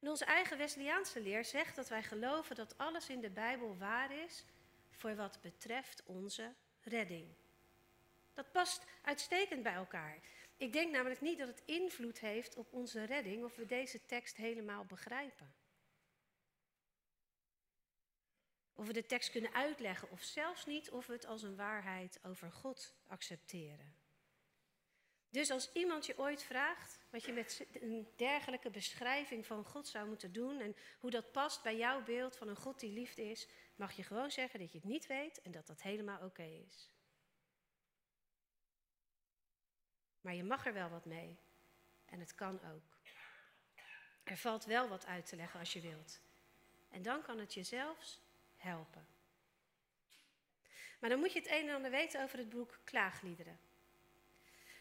En 0.00 0.08
onze 0.08 0.24
eigen 0.24 0.58
Wesleyaanse 0.58 1.20
leer 1.20 1.44
zegt 1.44 1.76
dat 1.76 1.88
wij 1.88 2.02
geloven 2.02 2.56
dat 2.56 2.78
alles 2.78 3.08
in 3.08 3.20
de 3.20 3.30
Bijbel 3.30 3.76
waar 3.78 4.12
is 4.12 4.44
voor 4.90 5.16
wat 5.16 5.38
betreft 5.42 6.02
onze 6.06 6.52
redding. 6.82 7.26
Dat 8.34 8.52
past 8.52 8.84
uitstekend 9.02 9.62
bij 9.62 9.74
elkaar. 9.74 10.18
Ik 10.62 10.72
denk 10.72 10.92
namelijk 10.92 11.20
niet 11.20 11.38
dat 11.38 11.48
het 11.48 11.62
invloed 11.64 12.18
heeft 12.20 12.56
op 12.56 12.72
onze 12.72 13.04
redding 13.04 13.44
of 13.44 13.56
we 13.56 13.66
deze 13.66 14.04
tekst 14.06 14.36
helemaal 14.36 14.84
begrijpen. 14.84 15.54
Of 18.72 18.86
we 18.86 18.92
de 18.92 19.06
tekst 19.06 19.30
kunnen 19.30 19.54
uitleggen 19.54 20.10
of 20.10 20.22
zelfs 20.22 20.66
niet 20.66 20.90
of 20.90 21.06
we 21.06 21.12
het 21.12 21.26
als 21.26 21.42
een 21.42 21.56
waarheid 21.56 22.18
over 22.24 22.52
God 22.52 22.94
accepteren. 23.06 23.94
Dus 25.30 25.50
als 25.50 25.72
iemand 25.72 26.06
je 26.06 26.18
ooit 26.18 26.42
vraagt 26.42 26.98
wat 27.10 27.24
je 27.24 27.32
met 27.32 27.66
een 27.72 28.08
dergelijke 28.16 28.70
beschrijving 28.70 29.46
van 29.46 29.64
God 29.64 29.88
zou 29.88 30.08
moeten 30.08 30.32
doen 30.32 30.60
en 30.60 30.76
hoe 31.00 31.10
dat 31.10 31.32
past 31.32 31.62
bij 31.62 31.76
jouw 31.76 32.02
beeld 32.02 32.36
van 32.36 32.48
een 32.48 32.56
God 32.56 32.80
die 32.80 32.92
liefde 32.92 33.30
is, 33.30 33.48
mag 33.74 33.92
je 33.92 34.02
gewoon 34.02 34.30
zeggen 34.30 34.60
dat 34.60 34.72
je 34.72 34.78
het 34.78 34.88
niet 34.88 35.06
weet 35.06 35.40
en 35.40 35.50
dat 35.50 35.66
dat 35.66 35.82
helemaal 35.82 36.24
oké 36.24 36.64
is. 36.66 36.90
Maar 40.22 40.34
je 40.34 40.44
mag 40.44 40.66
er 40.66 40.72
wel 40.72 40.88
wat 40.88 41.04
mee. 41.04 41.38
En 42.04 42.20
het 42.20 42.34
kan 42.34 42.60
ook. 42.64 42.96
Er 44.24 44.36
valt 44.36 44.64
wel 44.64 44.88
wat 44.88 45.06
uit 45.06 45.26
te 45.26 45.36
leggen 45.36 45.60
als 45.60 45.72
je 45.72 45.80
wilt. 45.80 46.20
En 46.90 47.02
dan 47.02 47.22
kan 47.22 47.38
het 47.38 47.54
je 47.54 47.62
zelfs 47.62 48.20
helpen. 48.56 49.06
Maar 50.98 51.10
dan 51.10 51.18
moet 51.18 51.32
je 51.32 51.38
het 51.38 51.50
een 51.50 51.68
en 51.68 51.74
ander 51.74 51.90
weten 51.90 52.22
over 52.22 52.38
het 52.38 52.48
boek 52.48 52.78
Klaagliederen. 52.84 53.58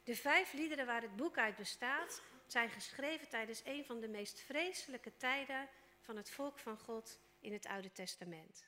De 0.03 0.15
vijf 0.15 0.53
liederen 0.53 0.85
waar 0.85 1.01
het 1.01 1.15
boek 1.15 1.37
uit 1.37 1.55
bestaat, 1.55 2.21
zijn 2.45 2.69
geschreven 2.69 3.29
tijdens 3.29 3.61
een 3.65 3.85
van 3.85 3.99
de 3.99 4.07
meest 4.07 4.39
vreselijke 4.39 5.17
tijden 5.17 5.69
van 5.99 6.15
het 6.15 6.29
volk 6.29 6.59
van 6.59 6.77
God 6.77 7.19
in 7.39 7.53
het 7.53 7.65
Oude 7.65 7.91
Testament. 7.91 8.65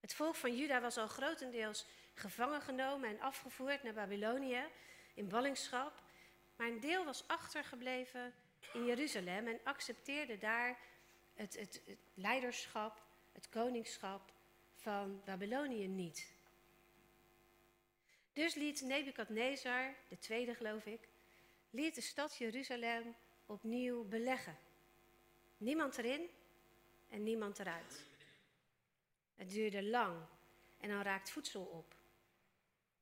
Het 0.00 0.14
volk 0.14 0.34
van 0.34 0.56
Juda 0.56 0.80
was 0.80 0.96
al 0.96 1.08
grotendeels 1.08 1.86
gevangen 2.14 2.62
genomen 2.62 3.08
en 3.08 3.20
afgevoerd 3.20 3.82
naar 3.82 3.92
Babylonië 3.92 4.64
in 5.16 5.28
ballingschap, 5.28 6.02
maar 6.56 6.68
een 6.68 6.80
deel 6.80 7.04
was 7.04 7.28
achtergebleven 7.28 8.34
in 8.72 8.84
Jeruzalem 8.84 9.46
en 9.46 9.60
accepteerde 9.64 10.38
daar 10.38 10.78
het, 11.34 11.58
het, 11.58 11.80
leiderschap, 12.14 13.02
het 13.32 13.48
koningschap 13.48 14.32
van 14.74 15.20
Babylonië 15.24 15.88
niet. 15.88 16.34
Dus 18.32 18.54
liet 18.54 18.80
Nebukadnezar, 18.80 19.94
de 20.08 20.18
tweede 20.18 20.54
geloof 20.54 20.86
ik, 20.86 21.08
liet 21.70 21.94
de 21.94 22.00
stad 22.00 22.36
Jeruzalem 22.36 23.14
opnieuw 23.46 24.04
beleggen. 24.04 24.56
Niemand 25.58 25.98
erin 25.98 26.28
en 27.08 27.22
niemand 27.22 27.58
eruit. 27.58 28.04
Het 29.36 29.50
duurde 29.50 29.82
lang 29.82 30.16
en 30.80 30.88
dan 30.88 31.02
raakt 31.02 31.30
voedsel 31.30 31.62
op. 31.62 31.95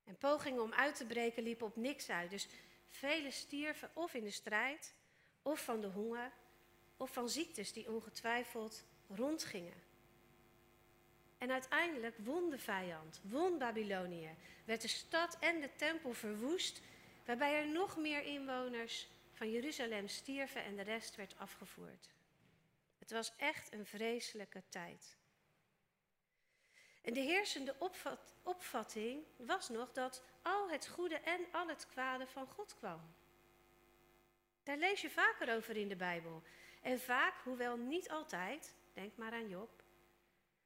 En 0.05 0.17
pogingen 0.17 0.63
om 0.63 0.73
uit 0.73 0.97
te 0.97 1.07
breken 1.07 1.43
liepen 1.43 1.67
op 1.67 1.77
niks 1.77 2.11
uit. 2.11 2.31
Dus 2.31 2.49
velen 2.89 3.33
stierven 3.33 3.91
of 3.95 4.15
in 4.15 4.25
de 4.25 4.31
strijd, 4.31 4.95
of 5.43 5.65
van 5.65 5.81
de 5.81 5.87
honger, 5.87 6.33
of 6.97 7.13
van 7.13 7.29
ziektes 7.29 7.73
die 7.73 7.91
ongetwijfeld 7.91 8.85
rondgingen. 9.09 9.83
En 11.39 11.51
uiteindelijk 11.51 12.17
won 12.19 12.51
de 12.51 12.59
vijand, 12.59 13.21
won 13.23 13.59
Babylonië, 13.59 14.37
werd 14.65 14.83
de 14.83 14.89
stad 14.89 15.37
en 15.41 15.61
de 15.61 15.71
tempel 15.77 16.13
verwoest, 16.13 16.81
waarbij 17.25 17.55
er 17.61 17.69
nog 17.69 17.97
meer 17.97 18.23
inwoners 18.23 19.09
van 19.33 19.51
Jeruzalem 19.51 20.09
stierven 20.09 20.65
en 20.65 20.77
de 20.77 20.83
rest 20.83 21.17
werd 21.17 21.39
afgevoerd. 21.39 22.11
Het 22.99 23.11
was 23.11 23.33
echt 23.37 23.73
een 23.73 23.87
vreselijke 23.87 24.63
tijd. 24.69 25.17
En 27.05 27.13
de 27.13 27.21
heersende 27.21 27.75
opvat, 27.79 28.35
opvatting 28.43 29.25
was 29.37 29.69
nog 29.69 29.93
dat 29.93 30.23
al 30.43 30.71
het 30.71 30.87
goede 30.89 31.17
en 31.19 31.41
al 31.53 31.69
het 31.69 31.87
kwade 31.87 32.27
van 32.27 32.47
God 32.47 32.75
kwam. 32.77 33.15
Daar 34.63 34.77
lees 34.77 35.01
je 35.01 35.11
vaker 35.11 35.55
over 35.57 35.77
in 35.77 35.89
de 35.89 35.97
Bijbel. 35.97 36.43
En 36.83 37.01
vaak, 37.01 37.35
hoewel 37.43 37.77
niet 37.77 38.11
altijd, 38.11 38.75
denk 38.93 39.17
maar 39.17 39.33
aan 39.33 39.49
Job, 39.49 39.83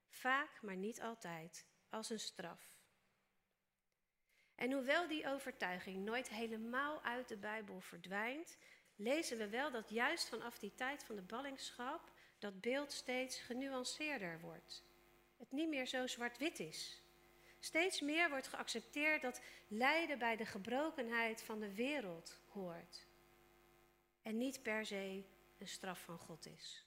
vaak, 0.08 0.62
maar 0.62 0.76
niet 0.76 1.00
altijd, 1.00 1.66
als 1.90 2.10
een 2.10 2.20
straf. 2.20 2.78
En 4.54 4.72
hoewel 4.72 5.08
die 5.08 5.28
overtuiging 5.28 6.04
nooit 6.04 6.28
helemaal 6.28 7.02
uit 7.02 7.28
de 7.28 7.36
Bijbel 7.36 7.80
verdwijnt, 7.80 8.56
lezen 8.96 9.38
we 9.38 9.48
wel 9.48 9.70
dat 9.70 9.90
juist 9.90 10.28
vanaf 10.28 10.58
die 10.58 10.74
tijd 10.74 11.04
van 11.04 11.16
de 11.16 11.22
ballingschap 11.22 12.12
dat 12.38 12.60
beeld 12.60 12.92
steeds 12.92 13.40
genuanceerder 13.40 14.40
wordt. 14.40 14.87
Het 15.38 15.52
niet 15.52 15.68
meer 15.68 15.86
zo 15.86 16.06
zwart-wit 16.06 16.58
is. 16.58 17.02
Steeds 17.60 18.00
meer 18.00 18.30
wordt 18.30 18.48
geaccepteerd 18.48 19.22
dat 19.22 19.40
lijden 19.68 20.18
bij 20.18 20.36
de 20.36 20.46
gebrokenheid 20.46 21.42
van 21.42 21.60
de 21.60 21.74
wereld 21.74 22.40
hoort. 22.48 23.06
En 24.22 24.38
niet 24.38 24.62
per 24.62 24.86
se 24.86 25.24
een 25.58 25.68
straf 25.68 26.00
van 26.00 26.18
God 26.18 26.46
is. 26.46 26.86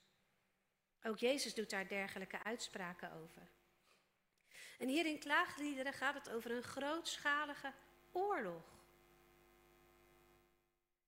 Ook 1.02 1.18
Jezus 1.18 1.54
doet 1.54 1.70
daar 1.70 1.88
dergelijke 1.88 2.42
uitspraken 2.42 3.12
over. 3.12 3.48
En 4.78 4.88
hier 4.88 5.06
in 5.06 5.18
Klaagliederen 5.18 5.92
gaat 5.92 6.14
het 6.14 6.30
over 6.30 6.50
een 6.50 6.62
grootschalige 6.62 7.72
oorlog. 8.12 8.64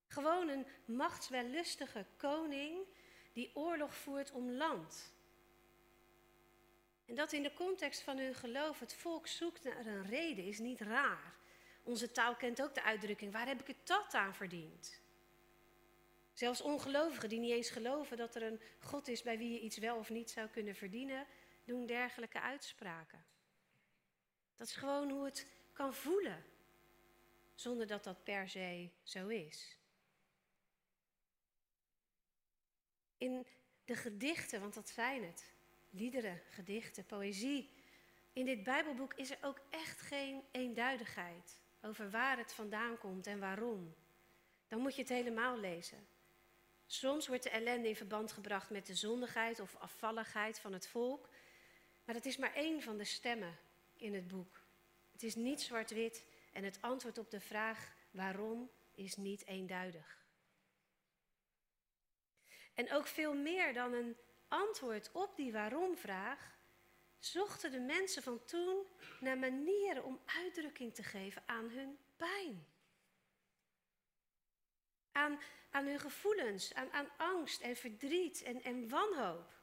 Gewoon 0.07 0.49
een 0.49 0.65
machtswellustige 0.85 2.05
koning 2.17 2.87
die 3.33 3.55
oorlog 3.55 3.95
voert 3.95 4.31
om 4.31 4.51
land. 4.51 5.14
En 7.05 7.15
dat 7.15 7.33
in 7.33 7.43
de 7.43 7.53
context 7.53 8.01
van 8.01 8.17
hun 8.17 8.35
geloof 8.35 8.79
het 8.79 8.93
volk 8.93 9.27
zoekt 9.27 9.63
naar 9.63 9.85
een 9.85 10.05
reden 10.05 10.45
is 10.45 10.59
niet 10.59 10.81
raar. 10.81 11.33
Onze 11.83 12.11
taal 12.11 12.35
kent 12.35 12.61
ook 12.61 12.73
de 12.73 12.83
uitdrukking: 12.83 13.31
waar 13.31 13.47
heb 13.47 13.59
ik 13.59 13.67
het 13.67 13.87
dat 13.87 14.13
aan 14.13 14.35
verdiend? 14.35 15.01
Zelfs 16.33 16.61
ongelovigen 16.61 17.29
die 17.29 17.39
niet 17.39 17.51
eens 17.51 17.69
geloven 17.69 18.17
dat 18.17 18.35
er 18.35 18.43
een 18.43 18.61
God 18.79 19.07
is 19.07 19.21
bij 19.21 19.37
wie 19.37 19.51
je 19.51 19.59
iets 19.59 19.77
wel 19.77 19.97
of 19.97 20.09
niet 20.09 20.31
zou 20.31 20.47
kunnen 20.47 20.75
verdienen, 20.75 21.27
doen 21.63 21.85
dergelijke 21.85 22.41
uitspraken. 22.41 23.25
Dat 24.57 24.67
is 24.67 24.75
gewoon 24.75 25.11
hoe 25.11 25.25
het 25.25 25.47
kan 25.73 25.93
voelen, 25.93 26.45
zonder 27.53 27.87
dat 27.87 28.03
dat 28.03 28.23
per 28.23 28.49
se 28.49 28.89
zo 29.03 29.27
is. 29.27 29.77
In 33.17 33.47
de 33.85 33.95
gedichten, 33.95 34.59
want 34.59 34.73
dat 34.73 34.89
zijn 34.89 35.23
het, 35.23 35.54
liederen, 35.95 36.41
gedichten, 36.49 37.05
poëzie. 37.05 37.69
In 38.33 38.45
dit 38.45 38.63
Bijbelboek 38.63 39.13
is 39.13 39.31
er 39.31 39.37
ook 39.41 39.61
echt 39.69 40.01
geen 40.01 40.43
eenduidigheid 40.51 41.61
over 41.81 42.09
waar 42.09 42.37
het 42.37 42.53
vandaan 42.53 42.97
komt 42.97 43.27
en 43.27 43.39
waarom. 43.39 43.95
Dan 44.67 44.79
moet 44.79 44.95
je 44.95 45.01
het 45.01 45.09
helemaal 45.09 45.59
lezen. 45.59 46.07
Soms 46.85 47.27
wordt 47.27 47.43
de 47.43 47.49
ellende 47.49 47.87
in 47.87 47.95
verband 47.95 48.31
gebracht 48.31 48.69
met 48.69 48.85
de 48.85 48.95
zondigheid 48.95 49.59
of 49.59 49.75
afvalligheid 49.75 50.59
van 50.59 50.73
het 50.73 50.87
volk, 50.87 51.29
maar 52.05 52.15
dat 52.15 52.25
is 52.25 52.37
maar 52.37 52.53
één 52.53 52.81
van 52.81 52.97
de 52.97 53.03
stemmen 53.03 53.57
in 53.97 54.13
het 54.13 54.27
boek. 54.27 54.63
Het 55.11 55.23
is 55.23 55.35
niet 55.35 55.61
zwart-wit 55.61 56.25
en 56.53 56.63
het 56.63 56.81
antwoord 56.81 57.17
op 57.17 57.31
de 57.31 57.39
vraag 57.39 57.95
waarom 58.11 58.69
is 58.95 59.15
niet 59.15 59.45
eenduidig. 59.45 60.23
En 62.73 62.93
ook 62.93 63.07
veel 63.07 63.33
meer 63.33 63.73
dan 63.73 63.93
een 63.93 64.15
antwoord 64.55 65.11
op 65.11 65.35
die 65.35 65.51
waarom-vraag 65.51 66.57
zochten 67.19 67.71
de 67.71 67.79
mensen 67.79 68.23
van 68.23 68.45
toen 68.45 68.85
naar 69.19 69.37
manieren 69.37 70.03
om 70.03 70.19
uitdrukking 70.25 70.93
te 70.93 71.03
geven 71.03 71.43
aan 71.45 71.69
hun 71.69 71.97
pijn. 72.15 72.67
Aan, 75.11 75.39
aan 75.69 75.85
hun 75.85 75.99
gevoelens, 75.99 76.73
aan, 76.73 76.91
aan 76.91 77.09
angst 77.17 77.61
en 77.61 77.75
verdriet 77.75 78.43
en, 78.43 78.63
en 78.63 78.89
wanhoop. 78.89 79.53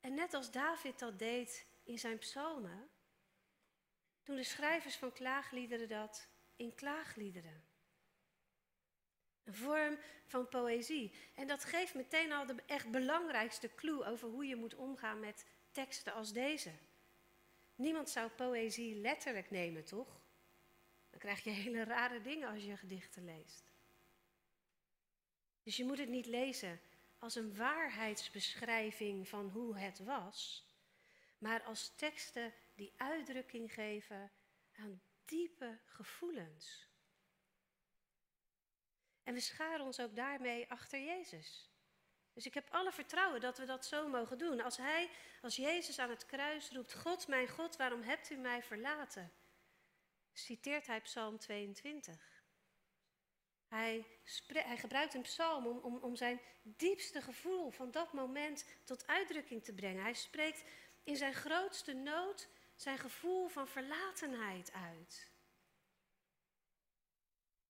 En 0.00 0.14
net 0.14 0.34
als 0.34 0.50
David 0.50 0.98
dat 0.98 1.18
deed 1.18 1.66
in 1.84 1.98
zijn 1.98 2.18
psalmen, 2.18 2.88
doen 4.22 4.36
de 4.36 4.44
schrijvers 4.44 4.96
van 4.96 5.12
klaagliederen 5.12 5.88
dat 5.88 6.28
in 6.56 6.74
klaagliederen. 6.74 7.73
Een 9.44 9.54
vorm 9.54 9.98
van 10.26 10.48
poëzie. 10.48 11.12
En 11.34 11.46
dat 11.46 11.64
geeft 11.64 11.94
meteen 11.94 12.32
al 12.32 12.46
de 12.46 12.54
echt 12.66 12.90
belangrijkste 12.90 13.74
clue 13.74 14.04
over 14.04 14.28
hoe 14.28 14.46
je 14.46 14.56
moet 14.56 14.74
omgaan 14.74 15.20
met 15.20 15.46
teksten 15.70 16.12
als 16.12 16.32
deze. 16.32 16.70
Niemand 17.74 18.10
zou 18.10 18.30
poëzie 18.30 18.94
letterlijk 18.94 19.50
nemen, 19.50 19.84
toch? 19.84 20.20
Dan 21.10 21.20
krijg 21.20 21.44
je 21.44 21.50
hele 21.50 21.84
rare 21.84 22.20
dingen 22.20 22.48
als 22.48 22.64
je 22.64 22.76
gedichten 22.76 23.24
leest. 23.24 23.72
Dus 25.62 25.76
je 25.76 25.84
moet 25.84 25.98
het 25.98 26.08
niet 26.08 26.26
lezen 26.26 26.80
als 27.18 27.34
een 27.34 27.56
waarheidsbeschrijving 27.56 29.28
van 29.28 29.48
hoe 29.48 29.78
het 29.78 29.98
was, 29.98 30.66
maar 31.38 31.62
als 31.62 31.92
teksten 31.96 32.52
die 32.74 32.92
uitdrukking 32.96 33.72
geven 33.74 34.30
aan 34.76 35.00
diepe 35.24 35.78
gevoelens. 35.84 36.88
En 39.24 39.34
we 39.34 39.40
scharen 39.40 39.84
ons 39.84 40.00
ook 40.00 40.16
daarmee 40.16 40.70
achter 40.70 41.00
Jezus. 41.00 41.70
Dus 42.32 42.46
ik 42.46 42.54
heb 42.54 42.70
alle 42.70 42.92
vertrouwen 42.92 43.40
dat 43.40 43.58
we 43.58 43.64
dat 43.64 43.86
zo 43.86 44.08
mogen 44.08 44.38
doen. 44.38 44.60
Als 44.60 44.76
Hij, 44.76 45.10
als 45.42 45.56
Jezus 45.56 45.98
aan 45.98 46.10
het 46.10 46.26
kruis 46.26 46.70
roept, 46.70 46.94
God, 46.94 47.28
mijn 47.28 47.48
God, 47.48 47.76
waarom 47.76 48.02
hebt 48.02 48.30
u 48.30 48.36
mij 48.36 48.62
verlaten? 48.62 49.32
Citeert 50.32 50.86
hij 50.86 51.00
Psalm 51.00 51.38
22. 51.38 52.42
Hij, 53.68 54.06
hij 54.46 54.76
gebruikt 54.76 55.14
een 55.14 55.22
psalm 55.22 55.66
om, 55.66 55.78
om, 55.78 55.96
om 55.96 56.16
zijn 56.16 56.40
diepste 56.62 57.22
gevoel 57.22 57.70
van 57.70 57.90
dat 57.90 58.12
moment 58.12 58.64
tot 58.84 59.06
uitdrukking 59.06 59.64
te 59.64 59.74
brengen. 59.74 60.02
Hij 60.02 60.14
spreekt 60.14 60.64
in 61.04 61.16
zijn 61.16 61.34
grootste 61.34 61.92
nood 61.92 62.48
zijn 62.76 62.98
gevoel 62.98 63.48
van 63.48 63.68
verlatenheid 63.68 64.72
uit. 64.72 65.32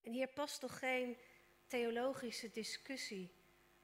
En 0.01 0.11
hier 0.11 0.27
past 0.27 0.59
toch 0.59 0.79
geen 0.79 1.17
theologische 1.75 2.51
discussie 2.51 3.31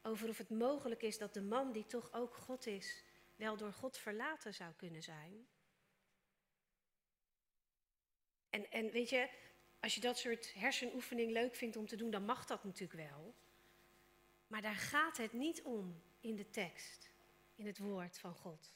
over 0.02 0.30
of 0.30 0.38
het 0.38 0.50
mogelijk 0.50 1.02
is 1.02 1.18
dat 1.18 1.34
de 1.34 1.42
man 1.42 1.72
die 1.72 1.86
toch 1.86 2.14
ook 2.14 2.36
God 2.36 2.66
is, 2.66 3.04
wel 3.36 3.58
door 3.58 3.74
God 3.74 3.98
verlaten 3.98 4.54
zou 4.54 4.74
kunnen 4.74 5.04
zijn. 5.04 5.48
En, 8.50 8.72
en 8.72 8.92
weet 8.92 9.10
je, 9.10 9.30
als 9.80 9.96
je 9.96 10.02
dat 10.02 10.18
soort 10.18 10.54
hersenoefening 10.54 11.32
leuk 11.32 11.56
vindt 11.56 11.76
om 11.76 11.88
te 11.88 11.96
doen, 11.96 12.12
dan 12.12 12.26
mag 12.26 12.46
dat 12.46 12.64
natuurlijk 12.64 13.10
wel. 13.10 13.36
Maar 14.48 14.62
daar 14.62 14.76
gaat 14.76 15.18
het 15.18 15.34
niet 15.34 15.62
om 15.62 16.02
in 16.20 16.36
de 16.36 16.50
tekst, 16.50 17.10
in 17.56 17.66
het 17.66 17.78
woord 17.78 18.20
van 18.20 18.36
God. 18.36 18.74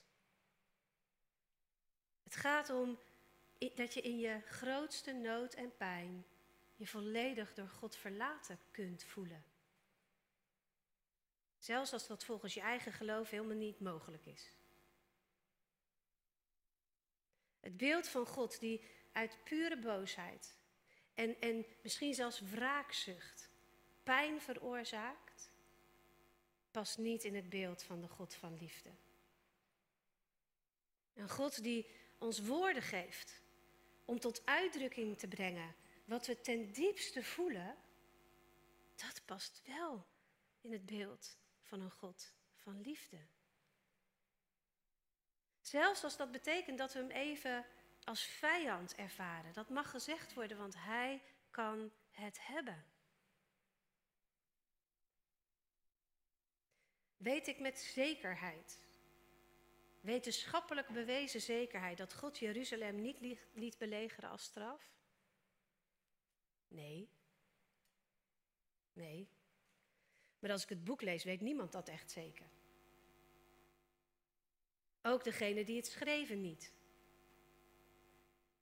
Het 2.24 2.36
gaat 2.36 2.70
om 2.70 3.00
dat 3.76 3.94
je 3.94 4.02
in 4.02 4.20
je 4.20 4.42
grootste 4.46 5.14
nood 5.14 5.54
en 5.54 5.78
pijn 5.78 6.26
je 6.76 6.88
volledig 6.88 7.54
door 7.54 7.68
God 7.68 7.96
verlaten 7.96 8.60
kunt 8.72 9.04
voelen. 9.04 9.46
Zelfs 11.58 11.94
als 11.94 12.08
dat 12.08 12.24
volgens 12.24 12.54
je 12.54 12.62
eigen 12.62 12.92
geloof 12.92 13.30
helemaal 13.30 13.56
niet 13.56 13.80
mogelijk 13.80 14.26
is. 14.26 14.52
Het 17.60 17.78
beeld 17.78 18.08
van 18.08 18.26
God 18.26 18.60
die 18.60 18.84
uit 19.12 19.38
pure 19.44 19.78
boosheid 19.80 20.58
en, 21.14 21.42
en 21.42 21.66
misschien 21.82 22.14
zelfs 22.14 22.40
wraakzucht 22.40 23.50
pijn 24.04 24.42
veroorzaakt, 24.42 25.50
past 26.72 26.98
niet 26.98 27.24
in 27.24 27.36
het 27.36 27.50
beeld 27.50 27.84
van 27.84 28.02
de 28.02 28.08
God 28.08 28.34
van 28.34 28.58
liefde. 28.58 28.90
Een 31.14 31.30
God 31.30 31.64
die 31.64 31.88
ons 32.18 32.40
woorden 32.40 32.82
geeft 32.82 33.42
om 34.06 34.20
tot 34.20 34.46
uitdrukking 34.46 35.18
te 35.18 35.28
brengen 35.28 35.76
wat 36.06 36.26
we 36.28 36.42
ten 36.42 36.72
diepste 36.72 37.24
voelen, 37.24 37.78
dat 38.96 39.22
past 39.26 39.62
wel 39.66 40.06
in 40.62 40.72
het 40.72 40.86
beeld 40.86 41.38
van 41.62 41.82
een 41.82 41.92
God 41.92 42.34
van 42.54 42.82
liefde. 42.82 43.28
Zelfs 45.62 46.04
als 46.04 46.18
dat 46.18 46.32
betekent 46.32 46.78
dat 46.78 46.94
we 46.94 47.00
hem 47.00 47.10
even 47.10 47.66
als 48.04 48.24
vijand 48.26 48.96
ervaren. 48.96 49.54
Dat 49.54 49.70
mag 49.70 49.90
gezegd 49.90 50.34
worden, 50.34 50.58
want 50.58 50.76
hij 50.78 51.22
kan 51.52 51.92
het 52.12 52.48
hebben. 52.48 52.86
Weet 57.18 57.48
ik 57.48 57.60
met 57.60 57.80
zekerheid, 57.80 58.84
wetenschappelijk 60.02 60.88
bewezen 60.88 61.42
zekerheid, 61.42 61.98
dat 61.98 62.14
God 62.14 62.38
Jeruzalem 62.40 63.02
niet 63.02 63.40
liet 63.54 63.78
belegeren 63.78 64.30
als 64.30 64.44
straf? 64.44 64.95
Nee. 66.68 67.10
Nee. 68.94 69.28
Maar 70.40 70.52
als 70.52 70.64
ik 70.64 70.70
het 70.70 70.84
boek 70.84 71.02
lees, 71.02 71.24
weet 71.24 71.42
niemand 71.42 71.72
dat 71.72 71.90
echt 71.90 72.12
zeker. 72.12 72.46
Ook 75.02 75.24
degene 75.24 75.64
die 75.64 75.76
het 75.76 75.88
schreven 75.88 76.42
niet. 76.42 76.74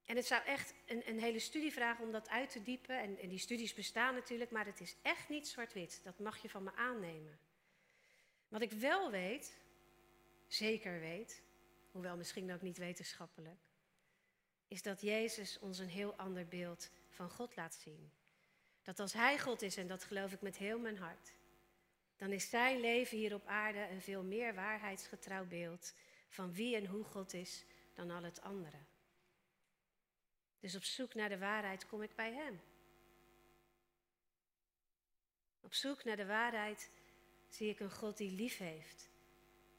En 0.06 0.16
het 0.16 0.26
zou 0.26 0.44
echt 0.44 0.74
een, 0.86 1.10
een 1.10 1.20
hele 1.20 1.39
studie 1.39 1.72
vragen 1.72 2.06
om 2.06 2.12
dat 2.12 2.30
uit 2.30 2.50
te 2.50 2.62
diepen. 2.62 3.00
En, 3.00 3.18
en 3.20 3.30
die 3.30 3.39
studies 3.39 3.74
bestaan 3.74 4.13
natuurlijk, 4.13 4.52
maar 4.52 4.66
het 4.66 4.80
is 4.80 4.96
echt 5.02 5.30
niet 5.30 5.48
zwart-wit. 5.48 6.02
Dat 6.04 6.20
mag 6.20 6.42
je 6.42 6.50
van 6.50 6.63
me 6.63 6.74
aannemen. 6.76 7.39
Wat 8.48 8.62
ik 8.62 8.72
wel 8.72 9.12
weet, 9.12 9.58
zeker 10.48 11.00
weet, 11.00 11.44
hoewel 11.92 12.18
misschien 12.18 12.54
ook 12.54 12.62
niet 12.62 12.78
wetenschappelijk, 12.78 13.60
is 14.68 14.82
dat 14.82 15.02
Jezus 15.02 15.60
ons 15.60 15.80
een 15.80 15.89
heel 15.89 16.16
ander 16.16 16.48
beeld 16.48 16.89
van 17.13 17.30
God 17.30 17.56
laat 17.56 17.76
zien. 17.76 18.12
Dat 18.82 18.99
als 18.99 19.13
Hij 19.13 19.39
God 19.39 19.62
is, 19.62 19.78
en 19.78 19.88
dat 19.88 20.04
geloof 20.04 20.32
ik 20.32 20.41
met 20.41 20.58
heel 20.58 20.80
mijn 20.80 20.97
hart, 20.97 21.34
dan 22.15 22.32
is 22.32 22.49
Zijn 22.49 22.80
leven 22.80 23.17
hier 23.17 23.34
op 23.34 23.45
aarde 23.45 23.88
een 23.89 24.02
veel 24.02 24.23
meer 24.23 24.56
waarheidsgetrouw 24.56 25.45
beeld 25.45 25.93
van 26.30 26.54
wie 26.54 26.76
en 26.76 26.86
hoe 26.86 27.04
God 27.04 27.34
is 27.34 27.65
dan 27.93 28.12
al 28.12 28.23
het 28.23 28.41
andere. 28.41 28.78
Dus 30.60 30.76
op 30.76 30.84
zoek 30.84 31.13
naar 31.13 31.30
de 31.30 31.38
waarheid 31.38 31.88
kom 31.88 32.02
ik 32.02 32.15
bij 32.15 32.34
Hem. 32.34 32.62
Op 35.62 35.73
zoek 35.73 36.04
naar 36.04 36.15
de 36.15 36.26
waarheid 36.26 36.91
zie 37.47 37.69
ik 37.69 37.80
een 37.80 37.91
God 37.91 38.17
die 38.17 38.32
lief 38.32 38.58
heeft, 38.58 39.10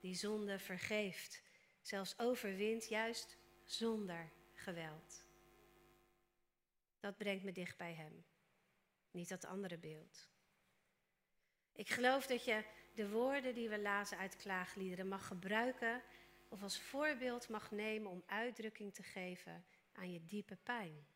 die 0.01 0.15
zonde 0.15 0.59
vergeeft, 0.59 1.43
zelfs 1.81 2.19
overwint, 2.19 2.89
juist 2.89 3.37
zonder 3.65 4.31
geweld. 4.53 5.24
Dat 7.05 7.17
brengt 7.17 7.45
me 7.45 7.53
dicht 7.53 7.77
bij 7.77 7.95
Hem, 7.95 8.25
niet 9.11 9.29
dat 9.29 9.45
andere 9.45 9.79
beeld. 9.79 10.29
Ik 11.73 11.89
geloof 11.89 12.27
dat 12.27 12.45
je 12.45 12.65
de 12.95 13.09
woorden 13.09 13.55
die 13.55 13.69
we 13.69 13.81
lazen 13.81 14.19
uit 14.19 14.37
klaagliederen 14.37 15.09
mag 15.09 15.27
gebruiken 15.27 16.03
of 16.49 16.63
als 16.63 16.81
voorbeeld 16.81 17.49
mag 17.49 17.71
nemen 17.71 18.11
om 18.11 18.23
uitdrukking 18.27 18.95
te 18.95 19.03
geven 19.03 19.65
aan 19.93 20.13
je 20.13 20.25
diepe 20.25 20.57
pijn, 20.57 21.07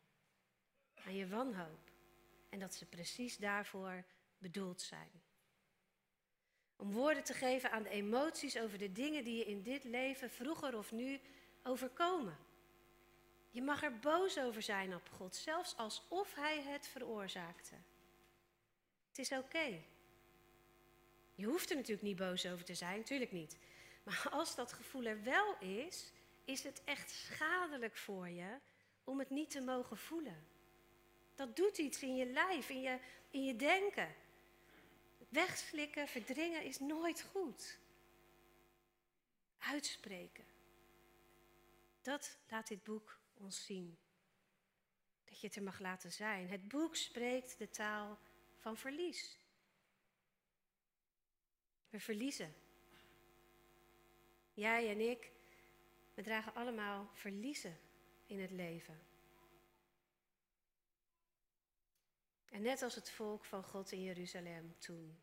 aan 0.93 1.15
je 1.15 1.27
wanhoop. 1.27 1.91
En 2.49 2.59
dat 2.59 2.75
ze 2.75 2.85
precies 2.85 3.37
daarvoor 3.37 4.05
bedoeld 4.37 4.81
zijn. 4.81 5.21
Om 6.75 6.91
woorden 6.91 7.23
te 7.23 7.33
geven 7.33 7.71
aan 7.71 7.83
de 7.83 7.89
emoties 7.89 8.57
over 8.57 8.77
de 8.77 8.91
dingen 8.91 9.23
die 9.23 9.37
je 9.37 9.45
in 9.45 9.63
dit 9.63 9.83
leven 9.83 10.29
vroeger 10.29 10.77
of 10.77 10.91
nu 10.91 11.21
overkomen. 11.63 12.48
Je 13.49 13.61
mag 13.61 13.83
er 13.83 13.99
boos 13.99 14.39
over 14.39 14.61
zijn 14.61 14.95
op 14.95 15.09
God, 15.09 15.35
zelfs 15.35 15.77
alsof 15.77 16.33
Hij 16.35 16.61
het 16.61 16.87
veroorzaakte. 16.87 17.75
Het 19.07 19.17
is 19.17 19.31
oké. 19.31 19.81
Je 21.35 21.45
hoeft 21.45 21.69
er 21.69 21.75
natuurlijk 21.75 22.07
niet 22.07 22.17
boos 22.17 22.45
over 22.45 22.65
te 22.65 22.75
zijn, 22.75 22.97
natuurlijk 22.97 23.31
niet. 23.31 23.57
Maar 24.03 24.27
als 24.31 24.55
dat 24.55 24.73
gevoel 24.73 25.03
er 25.03 25.23
wel 25.23 25.57
is, 25.59 26.11
is 26.45 26.63
het 26.63 26.81
echt 26.83 27.09
schadelijk 27.09 27.97
voor 27.97 28.29
je 28.29 28.57
om 29.03 29.19
het 29.19 29.29
niet 29.29 29.49
te 29.49 29.61
mogen 29.61 29.97
voelen. 29.97 30.47
Dat 31.35 31.55
doet 31.55 31.77
iets 31.77 32.01
in 32.01 32.15
je 32.15 32.25
lijf, 32.25 32.69
in 32.69 32.81
je, 32.81 32.99
in 33.29 33.45
je 33.45 33.55
denken. 33.55 34.15
Wegslikken, 35.29 36.07
verdringen 36.07 36.63
is 36.63 36.79
nooit 36.79 37.21
goed. 37.21 37.77
Uitspreken. 39.57 40.45
Dat 42.01 42.37
laat 42.49 42.67
dit 42.67 42.83
boek 42.83 43.18
ons 43.39 43.65
zien. 43.65 43.97
Dat 45.25 45.39
je 45.39 45.47
het 45.47 45.55
er 45.55 45.63
mag 45.63 45.79
laten 45.79 46.11
zijn. 46.11 46.49
Het 46.49 46.67
boek 46.67 46.95
spreekt 46.95 47.57
de 47.57 47.69
taal 47.69 48.19
van 48.55 48.77
verlies. 48.77 49.37
We 51.89 51.99
verliezen. 51.99 52.53
Jij 54.53 54.89
en 54.89 54.99
ik, 54.99 55.31
we 56.13 56.21
dragen 56.21 56.53
allemaal 56.53 57.09
verliezen 57.13 57.79
in 58.25 58.39
het 58.39 58.51
leven. 58.51 58.99
En 62.49 62.61
net 62.61 62.81
als 62.81 62.95
het 62.95 63.11
volk 63.11 63.45
van 63.45 63.63
God 63.63 63.91
in 63.91 64.03
Jeruzalem 64.03 64.75
toen. 64.77 65.19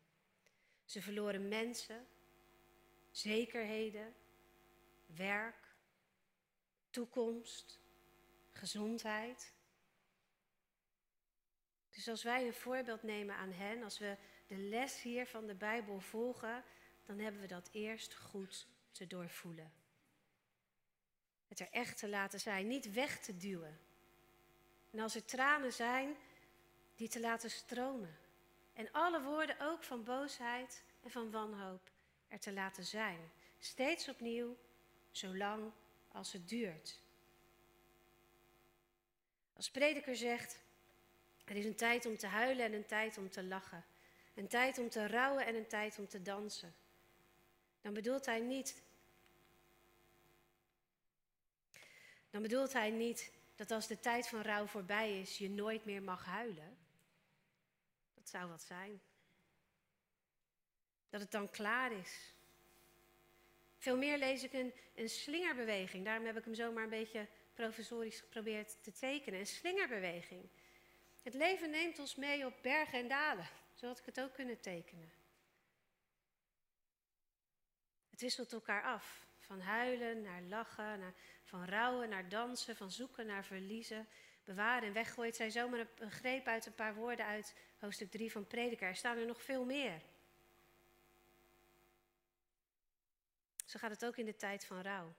Ze 0.85 1.01
verloren 1.01 1.47
mensen, 1.47 2.07
zekerheden, 3.11 4.15
werk, 5.05 5.75
toekomst, 6.89 7.79
gezondheid. 8.57 9.53
Dus 11.89 12.07
als 12.07 12.23
wij 12.23 12.47
een 12.47 12.53
voorbeeld 12.53 13.03
nemen 13.03 13.35
aan 13.35 13.51
hen, 13.51 13.83
als 13.83 13.99
we 13.99 14.17
de 14.47 14.57
les 14.57 15.01
hier 15.01 15.27
van 15.27 15.47
de 15.47 15.55
Bijbel 15.55 15.99
volgen, 15.99 16.63
dan 17.05 17.19
hebben 17.19 17.41
we 17.41 17.47
dat 17.47 17.69
eerst 17.71 18.15
goed 18.15 18.67
te 18.91 19.07
doorvoelen. 19.07 19.71
Het 21.47 21.59
er 21.59 21.69
echt 21.71 21.97
te 21.97 22.09
laten 22.09 22.39
zijn, 22.39 22.67
niet 22.67 22.93
weg 22.93 23.19
te 23.19 23.37
duwen. 23.37 23.79
En 24.91 24.99
als 24.99 25.15
er 25.15 25.25
tranen 25.25 25.73
zijn, 25.73 26.15
die 26.95 27.09
te 27.09 27.19
laten 27.19 27.51
stromen. 27.51 28.17
En 28.73 28.91
alle 28.91 29.21
woorden 29.21 29.59
ook 29.59 29.83
van 29.83 30.03
boosheid 30.03 30.83
en 31.03 31.11
van 31.11 31.31
wanhoop 31.31 31.91
er 32.27 32.39
te 32.39 32.53
laten 32.53 32.85
zijn. 32.85 33.31
Steeds 33.59 34.09
opnieuw, 34.09 34.57
zolang 35.11 35.71
als 36.07 36.31
het 36.31 36.49
duurt. 36.49 37.01
Als 39.57 39.71
prediker 39.71 40.15
zegt, 40.15 40.59
er 41.45 41.55
is 41.55 41.65
een 41.65 41.75
tijd 41.75 42.05
om 42.05 42.17
te 42.17 42.27
huilen 42.27 42.65
en 42.65 42.73
een 42.73 42.85
tijd 42.85 43.17
om 43.17 43.29
te 43.29 43.43
lachen. 43.43 43.85
Een 44.33 44.47
tijd 44.47 44.77
om 44.77 44.89
te 44.89 45.07
rouwen 45.07 45.45
en 45.45 45.55
een 45.55 45.67
tijd 45.67 45.99
om 45.99 46.07
te 46.07 46.21
dansen. 46.21 46.75
Dan 47.81 47.93
bedoelt 47.93 48.25
hij 48.25 48.39
niet 48.39 48.81
dan 52.29 52.41
bedoelt 52.41 52.73
hij 52.73 52.89
niet 52.89 53.31
dat 53.55 53.71
als 53.71 53.87
de 53.87 53.99
tijd 53.99 54.27
van 54.27 54.41
rouw 54.41 54.65
voorbij 54.65 55.19
is, 55.19 55.37
je 55.37 55.49
nooit 55.49 55.85
meer 55.85 56.01
mag 56.01 56.25
huilen. 56.25 56.77
Dat 58.13 58.29
zou 58.29 58.49
wat 58.49 58.61
zijn. 58.61 59.01
Dat 61.09 61.21
het 61.21 61.31
dan 61.31 61.49
klaar 61.49 61.91
is. 61.91 62.33
Veel 63.77 63.97
meer 63.97 64.17
lees 64.17 64.43
ik 64.43 64.53
een, 64.53 64.73
een 64.95 65.09
slingerbeweging. 65.09 66.05
Daarom 66.05 66.25
heb 66.25 66.37
ik 66.37 66.43
hem 66.43 66.55
zomaar 66.55 66.83
een 66.83 66.89
beetje 66.89 67.27
professorisch 67.57 68.19
geprobeerd 68.19 68.83
te 68.83 68.91
tekenen. 68.91 69.39
Een 69.39 69.47
slingerbeweging. 69.47 70.49
Het 71.23 71.33
leven 71.33 71.69
neemt 71.69 71.99
ons 71.99 72.15
mee 72.15 72.45
op 72.45 72.53
bergen 72.61 72.99
en 72.99 73.07
dalen. 73.07 73.47
Zo 73.73 73.87
had 73.87 73.99
ik 73.99 74.05
het 74.05 74.21
ook 74.21 74.33
kunnen 74.33 74.59
tekenen. 74.59 75.11
Het 78.09 78.21
wisselt 78.21 78.53
elkaar 78.53 78.83
af. 78.83 79.25
Van 79.39 79.59
huilen 79.59 80.21
naar 80.21 80.41
lachen, 80.41 80.99
naar, 80.99 81.13
van 81.43 81.65
rouwen 81.65 82.09
naar 82.09 82.29
dansen, 82.29 82.75
van 82.75 82.91
zoeken 82.91 83.25
naar 83.25 83.45
verliezen. 83.45 84.07
Bewaren 84.43 84.87
en 84.87 84.93
weggooien. 84.93 85.33
Zijn 85.33 85.51
zomaar 85.51 85.79
een, 85.79 85.87
een 85.97 86.11
greep 86.11 86.47
uit 86.47 86.65
een 86.65 86.75
paar 86.75 86.95
woorden 86.95 87.25
uit 87.25 87.55
hoofdstuk 87.79 88.11
3 88.11 88.31
van 88.31 88.47
Prediker. 88.47 88.87
Er 88.87 88.95
staan 88.95 89.17
er 89.17 89.25
nog 89.25 89.41
veel 89.41 89.65
meer. 89.65 90.01
Zo 93.65 93.79
gaat 93.79 93.91
het 93.91 94.05
ook 94.05 94.17
in 94.17 94.25
de 94.25 94.35
tijd 94.35 94.65
van 94.65 94.81
rouw. 94.81 95.15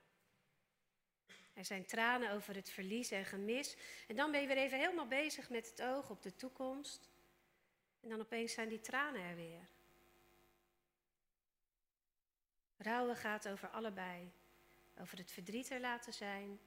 Er 1.59 1.65
zijn 1.65 1.87
tranen 1.87 2.31
over 2.31 2.55
het 2.55 2.71
verlies 2.71 3.11
en 3.11 3.25
gemis. 3.25 3.77
En 4.07 4.17
dan 4.17 4.31
ben 4.31 4.41
je 4.41 4.47
weer 4.47 4.57
even 4.57 4.79
helemaal 4.79 5.07
bezig 5.07 5.51
met 5.51 5.71
het 5.71 5.83
oog 5.83 6.11
op 6.11 6.23
de 6.23 6.37
toekomst. 6.37 7.09
En 8.01 8.09
dan 8.09 8.21
opeens 8.21 8.53
zijn 8.53 8.69
die 8.69 8.81
tranen 8.81 9.23
er 9.23 9.37
weer. 9.37 9.69
Rouwen 12.77 13.17
gaat 13.17 13.49
over 13.49 13.69
allebei. 13.69 14.31
Over 15.01 15.19
het 15.19 15.31
verdriet 15.31 15.71
er 15.71 15.81
laten 15.81 16.13
zijn 16.13 16.61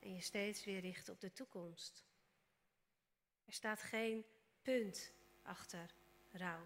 en 0.00 0.14
je 0.14 0.20
steeds 0.20 0.64
weer 0.64 0.80
richten 0.80 1.12
op 1.12 1.20
de 1.20 1.32
toekomst. 1.32 2.04
Er 3.46 3.52
staat 3.52 3.82
geen 3.82 4.24
punt 4.62 5.12
achter 5.42 5.90
rouw. 6.32 6.64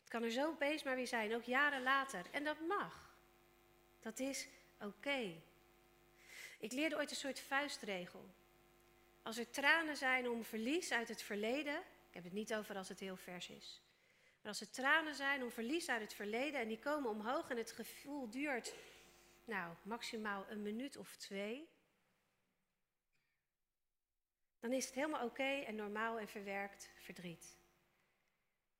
Het 0.00 0.08
kan 0.08 0.22
er 0.22 0.30
zo 0.30 0.48
opeens 0.48 0.82
maar 0.82 0.96
weer 0.96 1.06
zijn, 1.06 1.34
ook 1.34 1.44
jaren 1.44 1.82
later. 1.82 2.26
En 2.30 2.44
dat 2.44 2.60
mag. 2.60 3.09
Dat 4.00 4.18
is 4.18 4.48
oké. 4.80 5.42
Ik 6.58 6.72
leerde 6.72 6.96
ooit 6.96 7.10
een 7.10 7.16
soort 7.16 7.40
vuistregel. 7.40 8.28
Als 9.22 9.38
er 9.38 9.50
tranen 9.50 9.96
zijn 9.96 10.28
om 10.28 10.44
verlies 10.44 10.92
uit 10.92 11.08
het 11.08 11.22
verleden, 11.22 11.76
ik 12.08 12.14
heb 12.14 12.24
het 12.24 12.32
niet 12.32 12.54
over 12.54 12.76
als 12.76 12.88
het 12.88 13.00
heel 13.00 13.16
vers 13.16 13.48
is, 13.48 13.80
maar 14.40 14.48
als 14.48 14.60
er 14.60 14.70
tranen 14.70 15.14
zijn 15.14 15.42
om 15.42 15.50
verlies 15.50 15.88
uit 15.88 16.00
het 16.00 16.14
verleden 16.14 16.60
en 16.60 16.68
die 16.68 16.78
komen 16.78 17.10
omhoog 17.10 17.50
en 17.50 17.56
het 17.56 17.72
gevoel 17.72 18.30
duurt, 18.30 18.74
nou, 19.44 19.74
maximaal 19.82 20.46
een 20.48 20.62
minuut 20.62 20.96
of 20.96 21.16
twee, 21.16 21.68
dan 24.60 24.72
is 24.72 24.86
het 24.86 24.94
helemaal 24.94 25.24
oké 25.24 25.42
en 25.42 25.74
normaal 25.74 26.18
en 26.18 26.28
verwerkt 26.28 26.90
verdriet. 26.98 27.59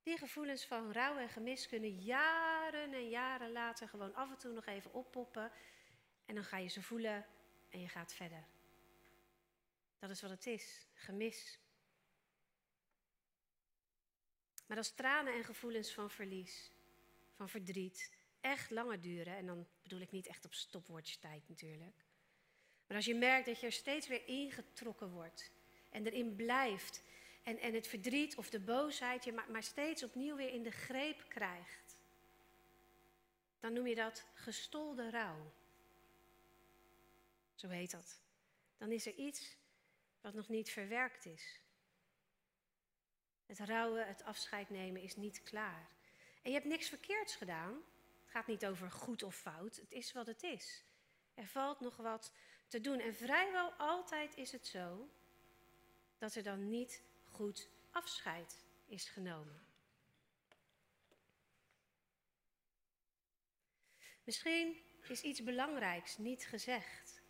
Die 0.03 0.19
gevoelens 0.19 0.65
van 0.65 0.93
rouw 0.93 1.17
en 1.17 1.29
gemis 1.29 1.69
kunnen 1.69 2.03
jaren 2.03 2.93
en 2.93 3.09
jaren 3.09 3.53
later 3.53 3.89
gewoon 3.89 4.15
af 4.15 4.31
en 4.31 4.39
toe 4.39 4.53
nog 4.53 4.67
even 4.67 4.93
oppoppen. 4.93 5.53
En 6.27 6.35
dan 6.35 6.45
ga 6.45 6.57
je 6.57 6.69
ze 6.69 6.83
voelen 6.83 7.27
en 7.69 7.81
je 7.81 7.89
gaat 7.89 8.15
verder. 8.15 8.45
Dat 9.99 10.11
is 10.11 10.21
wat 10.21 10.31
het 10.31 10.47
is, 10.47 10.87
gemis. 10.95 11.59
Maar 14.67 14.77
als 14.77 14.95
tranen 14.95 15.35
en 15.35 15.45
gevoelens 15.45 15.93
van 15.93 16.11
verlies, 16.11 16.71
van 17.37 17.49
verdriet, 17.49 18.13
echt 18.41 18.71
langer 18.71 19.01
duren, 19.01 19.37
en 19.37 19.47
dan 19.47 19.67
bedoel 19.83 20.01
ik 20.01 20.11
niet 20.11 20.27
echt 20.27 20.45
op 20.45 20.55
stopwatch 20.55 21.15
tijd 21.15 21.49
natuurlijk. 21.49 22.05
Maar 22.87 22.97
als 22.97 23.07
je 23.07 23.15
merkt 23.15 23.47
dat 23.47 23.61
je 23.61 23.67
er 23.67 23.73
steeds 23.73 24.09
weer 24.09 24.27
ingetrokken 24.27 25.11
wordt 25.11 25.51
en 25.91 26.07
erin 26.07 26.37
blijft 26.37 27.03
en, 27.43 27.59
en 27.59 27.75
het 27.75 27.87
verdriet 27.87 28.37
of 28.37 28.51
de 28.51 28.61
boosheid 28.61 29.25
je 29.25 29.33
maar, 29.33 29.51
maar 29.51 29.63
steeds 29.63 30.03
opnieuw 30.03 30.37
weer 30.37 30.53
in 30.53 30.63
de 30.63 30.71
greep 30.71 31.25
krijgt, 31.29 31.97
dan 33.61 33.73
noem 33.73 33.87
je 33.87 33.95
dat 33.95 34.25
gestolde 34.35 35.11
rouw. 35.11 35.53
Zo 37.55 37.69
heet 37.69 37.91
dat. 37.91 38.21
Dan 38.79 38.93
is 38.93 39.07
er 39.07 39.15
iets 39.15 39.57
wat 40.21 40.35
nog 40.35 40.49
niet 40.49 40.71
verwerkt 40.71 41.27
is. 41.27 41.61
Het 43.47 43.59
rouwen, 43.59 44.07
het 44.07 44.25
afscheid 44.25 44.71
nemen 44.71 45.03
is 45.03 45.17
niet 45.17 45.43
klaar. 45.43 45.89
En 46.43 46.51
je 46.51 46.57
hebt 46.57 46.69
niks 46.69 46.89
verkeerds 46.89 47.37
gedaan. 47.37 47.73
Het 48.23 48.31
gaat 48.31 48.47
niet 48.47 48.67
over 48.67 48.91
goed 48.91 49.23
of 49.23 49.37
fout. 49.37 49.77
Het 49.77 49.93
is 49.93 50.13
wat 50.13 50.27
het 50.27 50.43
is. 50.43 50.85
Er 51.35 51.47
valt 51.47 51.81
nog 51.81 51.97
wat 51.97 52.33
te 52.69 52.81
doen. 52.81 53.01
En 53.01 53.15
vrijwel 53.15 53.73
altijd 53.73 54.37
is 54.37 54.53
het 54.53 54.67
zo 54.67 55.09
dat 56.19 56.35
er 56.35 56.43
dan 56.43 56.69
niet 56.69 57.03
goed 57.31 57.69
afscheid 57.91 58.65
is 58.87 59.09
genomen. 59.09 59.69
Misschien 64.25 64.83
is 65.09 65.23
iets 65.23 65.43
belangrijks 65.43 66.19
niet 66.19 66.47
gezegd. 66.47 67.23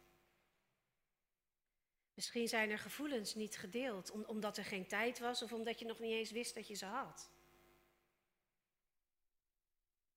Misschien 2.15 2.49
zijn 2.49 2.71
er 2.71 2.79
gevoelens 2.79 3.35
niet 3.35 3.57
gedeeld, 3.57 4.11
omdat 4.11 4.57
er 4.57 4.65
geen 4.65 4.87
tijd 4.87 5.19
was 5.19 5.43
of 5.43 5.53
omdat 5.53 5.79
je 5.79 5.85
nog 5.85 5.99
niet 5.99 6.13
eens 6.13 6.31
wist 6.31 6.55
dat 6.55 6.69
je 6.69 6.75
ze 6.75 6.85
had. 6.85 7.31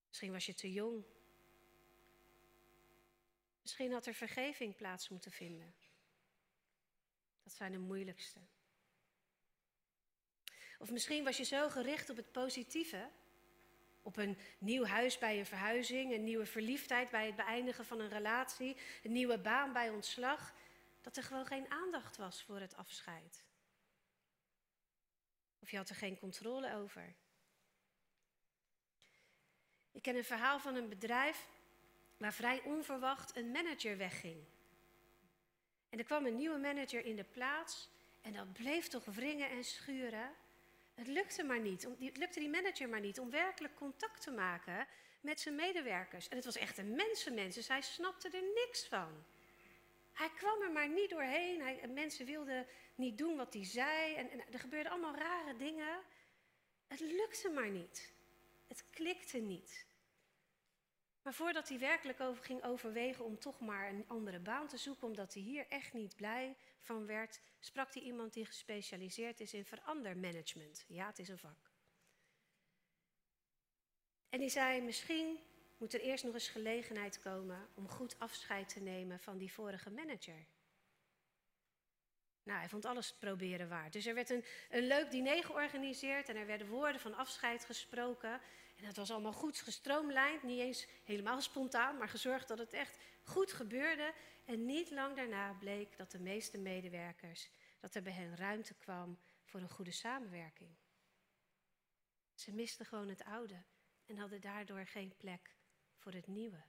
Misschien 0.08 0.32
was 0.32 0.46
je 0.46 0.54
te 0.54 0.72
jong. 0.72 1.04
Misschien 3.62 3.92
had 3.92 4.06
er 4.06 4.14
vergeving 4.14 4.76
plaats 4.76 5.10
moeten 5.10 5.32
vinden. 5.32 5.74
Dat 7.44 7.54
zijn 7.54 7.72
de 7.72 7.78
moeilijkste. 7.78 8.40
Of 10.84 10.92
misschien 10.92 11.24
was 11.24 11.38
je 11.38 11.44
zo 11.44 11.70
gericht 11.70 12.10
op 12.10 12.16
het 12.16 12.32
positieve, 12.32 13.10
op 14.02 14.18
een 14.18 14.38
nieuw 14.58 14.86
huis 14.86 15.18
bij 15.18 15.40
een 15.40 15.46
verhuizing, 15.46 16.14
een 16.14 16.24
nieuwe 16.24 16.46
verliefdheid 16.46 17.10
bij 17.10 17.26
het 17.26 17.36
beëindigen 17.36 17.86
van 17.86 18.00
een 18.00 18.10
relatie, 18.10 18.78
een 19.04 19.12
nieuwe 19.12 19.38
baan 19.38 19.74
bij 19.74 19.90
ontslag, 19.90 20.54
dat 21.02 21.18
er 21.18 21.24
gewoon 21.24 21.46
geen 21.46 21.72
aandacht 21.72 22.18
was 22.18 22.44
voor 22.44 22.60
het 22.60 22.76
afscheid. 22.76 23.44
Of 25.60 25.72
je 25.72 25.78
had 25.78 25.90
er 25.90 25.96
geen 25.96 26.20
controle 26.20 26.74
over. 26.74 27.14
Ik 29.92 30.02
ken 30.02 30.16
een 30.16 30.24
verhaal 30.24 30.60
van 30.60 30.76
een 30.76 30.90
bedrijf 30.90 31.48
waar 32.18 32.34
vrij 32.34 32.62
onverwacht 32.62 33.36
een 33.36 33.52
manager 33.52 33.98
wegging. 33.98 34.44
En 35.90 36.00
er 36.00 36.06
kwam 36.06 36.26
een 36.26 36.36
nieuwe 36.36 36.60
manager 36.60 37.06
in 37.06 37.16
de 37.16 37.24
plaats 37.24 37.90
en 38.22 38.34
dat 38.34 38.54
bleef 38.54 38.88
toch 38.88 39.06
wringen 39.06 39.50
en 39.50 39.64
schuren. 39.64 40.42
Het 40.94 41.08
lukte 41.08 41.44
maar 41.44 41.60
niet, 41.60 41.88
het 42.00 42.18
lukte 42.18 42.40
die 42.40 42.50
manager 42.50 42.90
maar 42.90 43.00
niet 43.00 43.20
om 43.20 43.30
werkelijk 43.30 43.76
contact 43.76 44.22
te 44.22 44.32
maken 44.32 44.88
met 45.22 45.40
zijn 45.40 45.56
medewerkers. 45.56 46.28
En 46.28 46.36
het 46.36 46.46
was 46.46 46.58
echt 46.58 46.78
een 46.78 46.96
mensenmens, 46.96 47.56
dus 47.56 47.68
hij 47.68 47.82
snapte 47.82 48.30
er 48.30 48.44
niks 48.54 48.88
van. 48.88 49.24
Hij 50.14 50.30
kwam 50.30 50.62
er 50.62 50.72
maar 50.72 50.90
niet 50.90 51.10
doorheen. 51.10 51.62
Hij, 51.62 51.88
mensen 51.88 52.26
wilden 52.26 52.68
niet 52.96 53.18
doen 53.18 53.36
wat 53.36 53.54
hij 53.54 53.66
zei. 53.66 54.16
En, 54.16 54.30
en 54.30 54.42
er 54.52 54.60
gebeurden 54.60 54.92
allemaal 54.92 55.16
rare 55.16 55.56
dingen. 55.56 56.00
Het 56.88 57.00
lukte 57.00 57.50
maar 57.50 57.70
niet. 57.70 58.12
Het 58.68 58.84
klikte 58.90 59.38
niet. 59.38 59.86
Maar 61.22 61.34
voordat 61.34 61.70
hij 61.70 61.80
werkelijk 61.80 62.20
over 62.20 62.44
ging 62.44 62.64
overwegen 62.64 63.26
om 63.26 63.40
toch 63.40 63.60
maar 63.60 63.90
een 63.90 64.06
andere 64.08 64.40
baan 64.40 64.68
te 64.68 64.78
zoeken, 64.78 65.08
omdat 65.08 65.34
hij 65.34 65.44
hier 65.44 65.66
echt 65.70 65.94
niet 65.94 66.16
blij 66.16 66.56
van 66.84 67.06
werd, 67.06 67.42
sprak 67.60 67.94
hij 67.94 68.04
iemand 68.04 68.34
die 68.34 68.46
gespecialiseerd 68.46 69.40
is 69.40 69.54
in 69.54 69.66
verandermanagement. 69.66 70.86
Ja, 70.88 71.08
het 71.08 71.20
is 71.20 71.30
een 71.30 71.38
vak. 71.38 71.72
En 74.30 74.40
die 74.40 74.50
zei: 74.50 74.82
Misschien 74.82 75.40
moet 75.78 75.94
er 75.94 76.02
eerst 76.02 76.24
nog 76.24 76.34
eens 76.34 76.48
gelegenheid 76.48 77.20
komen 77.20 77.68
om 77.74 77.90
goed 77.90 78.20
afscheid 78.20 78.70
te 78.70 78.80
nemen 78.80 79.20
van 79.20 79.38
die 79.38 79.54
vorige 79.54 79.90
manager. 79.90 80.46
Nou, 82.44 82.60
hij 82.60 82.70
vond 82.70 82.86
alles 82.86 83.14
proberen 83.14 83.70
waard. 83.70 83.94
Dus 83.94 84.06
er 84.06 84.14
werd 84.14 84.30
een, 84.30 84.46
een 84.70 84.88
leuk 84.88 85.12
diner 85.12 85.44
georganiseerd 85.44 86.30
en 86.30 86.36
er 86.36 86.46
werden 86.46 86.68
woorden 86.68 87.02
van 87.02 87.14
afscheid 87.16 87.66
gesproken. 87.66 88.42
En 88.76 88.86
het 88.86 88.98
was 88.98 89.12
allemaal 89.12 89.34
goed 89.34 89.62
gestroomlijnd, 89.62 90.44
niet 90.44 90.60
eens 90.60 90.88
helemaal 91.04 91.42
spontaan, 91.42 91.98
maar 91.98 92.10
gezorgd 92.10 92.48
dat 92.48 92.58
het 92.58 92.74
echt 92.74 92.98
goed 93.24 93.54
gebeurde. 93.54 94.14
En 94.46 94.66
niet 94.66 94.92
lang 94.92 95.16
daarna 95.16 95.54
bleek 95.54 95.98
dat 95.98 96.12
de 96.12 96.20
meeste 96.20 96.58
medewerkers, 96.58 97.50
dat 97.80 97.96
er 97.96 98.02
bij 98.02 98.14
hen 98.14 98.36
ruimte 98.36 98.74
kwam 98.74 99.20
voor 99.44 99.60
een 99.60 99.70
goede 99.70 99.92
samenwerking. 99.92 100.70
Ze 102.34 102.54
misten 102.54 102.86
gewoon 102.86 103.10
het 103.10 103.24
oude 103.24 103.64
en 104.06 104.18
hadden 104.18 104.42
daardoor 104.42 104.86
geen 104.86 105.14
plek 105.18 105.56
voor 105.98 106.12
het 106.12 106.28
nieuwe. 106.28 106.64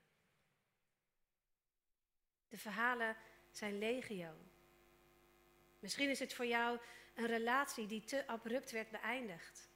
De 2.48 2.58
verhalen 2.58 3.16
zijn 3.50 3.78
legio. 3.78 4.36
Misschien 5.78 6.10
is 6.10 6.18
het 6.18 6.34
voor 6.34 6.46
jou 6.46 6.78
een 7.14 7.26
relatie 7.26 7.86
die 7.86 8.04
te 8.04 8.26
abrupt 8.26 8.70
werd 8.70 8.90
beëindigd. 8.90 9.68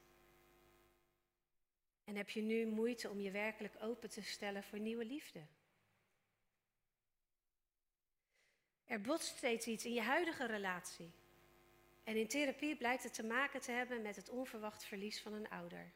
En 2.05 2.17
heb 2.17 2.31
je 2.31 2.41
nu 2.41 2.67
moeite 2.67 3.11
om 3.11 3.21
je 3.21 3.31
werkelijk 3.31 3.75
open 3.81 4.11
te 4.11 4.23
stellen 4.23 4.65
voor 4.65 4.79
nieuwe 4.79 5.05
liefde? 5.05 5.47
Er 8.89 9.01
botst 9.01 9.37
steeds 9.37 9.67
iets 9.67 9.85
in 9.85 9.93
je 9.93 10.03
huidige 10.03 10.47
relatie. 10.47 11.13
En 12.05 12.17
in 12.17 12.29
therapie 12.29 12.77
blijkt 12.77 13.03
het 13.03 13.15
te 13.15 13.25
maken 13.25 13.61
te 13.61 13.71
hebben 13.71 14.03
met 14.03 14.17
het 14.17 14.29
onverwacht 14.29 14.85
verlies 14.85 15.23
van 15.23 15.33
een 15.33 15.49
ouder. 15.49 15.93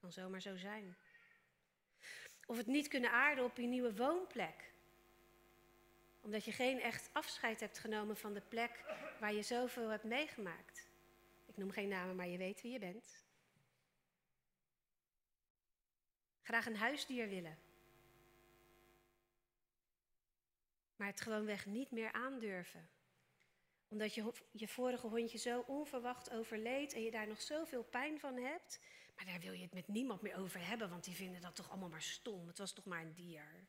Kan 0.00 0.12
zomaar 0.12 0.40
zo 0.40 0.56
zijn. 0.56 0.96
Of 2.46 2.56
het 2.56 2.66
niet 2.66 2.88
kunnen 2.88 3.10
aarden 3.10 3.44
op 3.44 3.56
je 3.56 3.66
nieuwe 3.66 3.94
woonplek. 3.96 4.72
Omdat 6.20 6.44
je 6.44 6.52
geen 6.52 6.80
echt 6.80 7.10
afscheid 7.12 7.60
hebt 7.60 7.78
genomen 7.78 8.16
van 8.16 8.34
de 8.34 8.42
plek 8.48 8.84
waar 9.20 9.34
je 9.34 9.42
zoveel 9.42 9.88
hebt 9.88 10.04
meegemaakt. 10.04 10.88
Ik 11.46 11.56
noem 11.56 11.70
geen 11.70 11.88
namen, 11.88 12.16
maar 12.16 12.28
je 12.28 12.38
weet 12.38 12.62
wie 12.62 12.72
je 12.72 12.78
bent. 12.78 13.24
Graag 16.42 16.66
een 16.66 16.76
huisdier 16.76 17.28
willen. 17.28 17.58
Maar 21.04 21.12
het 21.12 21.22
gewoonweg 21.22 21.66
niet 21.66 21.90
meer 21.90 22.12
aandurven. 22.12 22.88
Omdat 23.88 24.14
je 24.14 24.32
je 24.50 24.68
vorige 24.68 25.06
hondje 25.06 25.38
zo 25.38 25.64
onverwacht 25.66 26.30
overleed 26.30 26.92
en 26.92 27.02
je 27.02 27.10
daar 27.10 27.26
nog 27.26 27.42
zoveel 27.42 27.82
pijn 27.82 28.20
van 28.20 28.36
hebt. 28.36 28.80
Maar 29.16 29.24
daar 29.24 29.40
wil 29.40 29.52
je 29.52 29.62
het 29.62 29.72
met 29.72 29.88
niemand 29.88 30.22
meer 30.22 30.36
over 30.36 30.66
hebben, 30.66 30.90
want 30.90 31.04
die 31.04 31.14
vinden 31.14 31.40
dat 31.40 31.54
toch 31.54 31.70
allemaal 31.70 31.88
maar 31.88 32.02
stom. 32.02 32.46
Het 32.46 32.58
was 32.58 32.72
toch 32.72 32.84
maar 32.84 33.00
een 33.00 33.14
dier. 33.14 33.66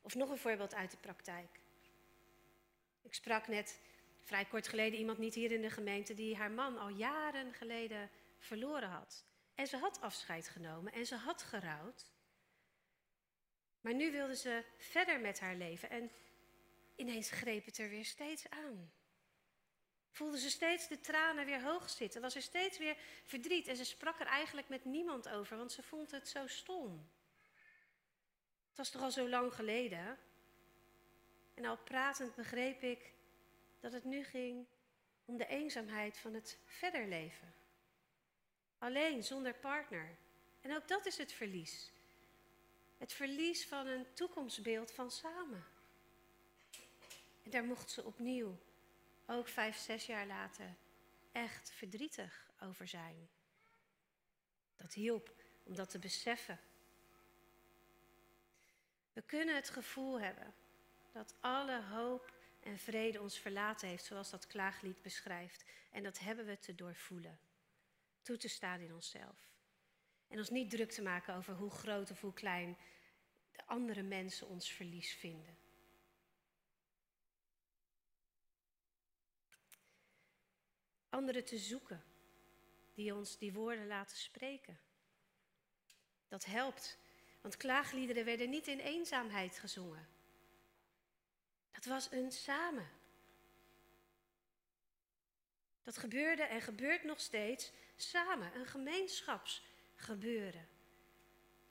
Of 0.00 0.14
nog 0.14 0.30
een 0.30 0.38
voorbeeld 0.38 0.74
uit 0.74 0.90
de 0.90 0.96
praktijk. 0.96 1.60
Ik 3.02 3.14
sprak 3.14 3.48
net 3.48 3.80
vrij 4.22 4.44
kort 4.44 4.68
geleden 4.68 4.98
iemand 4.98 5.18
niet 5.18 5.34
hier 5.34 5.52
in 5.52 5.62
de 5.62 5.70
gemeente 5.70 6.14
die 6.14 6.36
haar 6.36 6.50
man 6.50 6.78
al 6.78 6.88
jaren 6.88 7.54
geleden 7.54 8.10
verloren 8.38 8.88
had. 8.88 9.24
En 9.54 9.66
ze 9.66 9.76
had 9.76 10.00
afscheid 10.00 10.48
genomen 10.48 10.92
en 10.92 11.06
ze 11.06 11.16
had 11.16 11.42
gerouwd. 11.42 12.10
Maar 13.80 13.94
nu 13.94 14.10
wilde 14.10 14.36
ze 14.36 14.64
verder 14.76 15.20
met 15.20 15.40
haar 15.40 15.54
leven 15.54 15.90
en 15.90 16.10
ineens 16.96 17.30
greep 17.30 17.64
het 17.64 17.78
er 17.78 17.88
weer 17.88 18.04
steeds 18.04 18.50
aan. 18.50 18.92
Voelde 20.10 20.38
ze 20.38 20.50
steeds 20.50 20.88
de 20.88 21.00
tranen 21.00 21.46
weer 21.46 21.62
hoog 21.62 21.90
zitten, 21.90 22.20
was 22.20 22.34
er 22.34 22.42
steeds 22.42 22.78
weer 22.78 22.96
verdriet 23.24 23.66
en 23.66 23.76
ze 23.76 23.84
sprak 23.84 24.20
er 24.20 24.26
eigenlijk 24.26 24.68
met 24.68 24.84
niemand 24.84 25.28
over, 25.28 25.56
want 25.56 25.72
ze 25.72 25.82
vond 25.82 26.10
het 26.10 26.28
zo 26.28 26.46
stom. 26.46 27.10
Het 28.68 28.76
was 28.76 28.90
toch 28.90 29.02
al 29.02 29.10
zo 29.10 29.28
lang 29.28 29.54
geleden? 29.54 30.18
En 31.54 31.64
al 31.64 31.78
pratend 31.78 32.34
begreep 32.34 32.82
ik 32.82 33.12
dat 33.80 33.92
het 33.92 34.04
nu 34.04 34.24
ging 34.24 34.66
om 35.24 35.36
de 35.36 35.46
eenzaamheid 35.46 36.18
van 36.18 36.34
het 36.34 36.58
verder 36.64 37.08
leven. 37.08 37.54
Alleen, 38.78 39.24
zonder 39.24 39.54
partner. 39.54 40.16
En 40.60 40.76
ook 40.76 40.88
dat 40.88 41.06
is 41.06 41.18
het 41.18 41.32
verlies. 41.32 41.92
Het 43.00 43.12
verlies 43.12 43.66
van 43.66 43.86
een 43.86 44.06
toekomstbeeld 44.14 44.92
van 44.92 45.10
samen. 45.10 45.64
En 47.42 47.50
daar 47.50 47.64
mocht 47.64 47.90
ze 47.90 48.04
opnieuw, 48.04 48.58
ook 49.26 49.48
vijf, 49.48 49.76
zes 49.76 50.06
jaar 50.06 50.26
later, 50.26 50.74
echt 51.32 51.70
verdrietig 51.70 52.50
over 52.62 52.88
zijn. 52.88 53.28
Dat 54.76 54.92
hielp 54.92 55.34
om 55.62 55.74
dat 55.74 55.90
te 55.90 55.98
beseffen. 55.98 56.60
We 59.12 59.22
kunnen 59.22 59.54
het 59.54 59.70
gevoel 59.70 60.20
hebben 60.20 60.54
dat 61.12 61.34
alle 61.40 61.82
hoop 61.82 62.32
en 62.60 62.78
vrede 62.78 63.20
ons 63.20 63.38
verlaten 63.38 63.88
heeft, 63.88 64.04
zoals 64.04 64.30
dat 64.30 64.46
klaaglied 64.46 65.02
beschrijft. 65.02 65.64
En 65.90 66.02
dat 66.02 66.18
hebben 66.18 66.46
we 66.46 66.58
te 66.58 66.74
doorvoelen. 66.74 67.38
Toe 68.22 68.36
te 68.36 68.48
staan 68.48 68.80
in 68.80 68.94
onszelf. 68.94 69.49
En 70.30 70.38
ons 70.38 70.50
niet 70.50 70.70
druk 70.70 70.90
te 70.90 71.02
maken 71.02 71.34
over 71.34 71.54
hoe 71.54 71.70
groot 71.70 72.10
of 72.10 72.20
hoe 72.20 72.32
klein 72.32 72.76
de 73.52 73.66
andere 73.66 74.02
mensen 74.02 74.48
ons 74.48 74.72
verlies 74.72 75.12
vinden. 75.14 75.58
Anderen 81.08 81.44
te 81.44 81.58
zoeken 81.58 82.04
die 82.94 83.14
ons 83.14 83.38
die 83.38 83.52
woorden 83.52 83.86
laten 83.86 84.16
spreken. 84.16 84.80
Dat 86.28 86.44
helpt, 86.44 86.98
want 87.40 87.56
klaagliederen 87.56 88.24
werden 88.24 88.50
niet 88.50 88.66
in 88.66 88.78
eenzaamheid 88.78 89.58
gezongen. 89.58 90.08
Dat 91.70 91.84
was 91.84 92.12
een 92.12 92.32
samen. 92.32 92.90
Dat 95.82 95.98
gebeurde 95.98 96.42
en 96.42 96.60
gebeurt 96.60 97.04
nog 97.04 97.20
steeds 97.20 97.72
samen, 97.96 98.56
een 98.56 98.66
gemeenschapsgebeuren. 100.00 100.68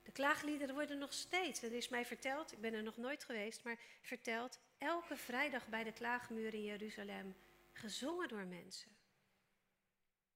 De 0.02 0.12
klaagliederen 0.12 0.74
worden 0.74 0.98
nog 0.98 1.12
steeds, 1.12 1.62
er 1.62 1.72
is 1.72 1.88
mij 1.88 2.06
verteld, 2.06 2.52
ik 2.52 2.60
ben 2.60 2.74
er 2.74 2.82
nog 2.82 2.96
nooit 2.96 3.24
geweest, 3.24 3.64
maar 3.64 3.78
verteld, 4.02 4.58
elke 4.78 5.16
vrijdag 5.16 5.68
bij 5.68 5.84
de 5.84 5.92
klaagmuur 5.92 6.54
in 6.54 6.64
Jeruzalem 6.64 7.36
gezongen 7.72 8.28
door 8.28 8.46
mensen. 8.46 8.90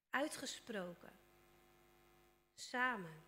Uitgesproken. 0.09 1.13
Samen. 2.55 3.23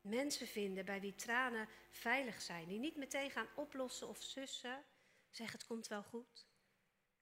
Mensen 0.00 0.46
vinden 0.46 0.84
bij 0.84 1.00
wie 1.00 1.14
tranen 1.14 1.68
veilig 1.90 2.42
zijn, 2.42 2.68
die 2.68 2.78
niet 2.78 2.96
meteen 2.96 3.30
gaan 3.30 3.48
oplossen 3.54 4.08
of 4.08 4.22
sussen, 4.22 4.84
zeggen 5.30 5.58
het 5.58 5.66
komt 5.66 5.88
wel 5.88 6.02
goed, 6.02 6.46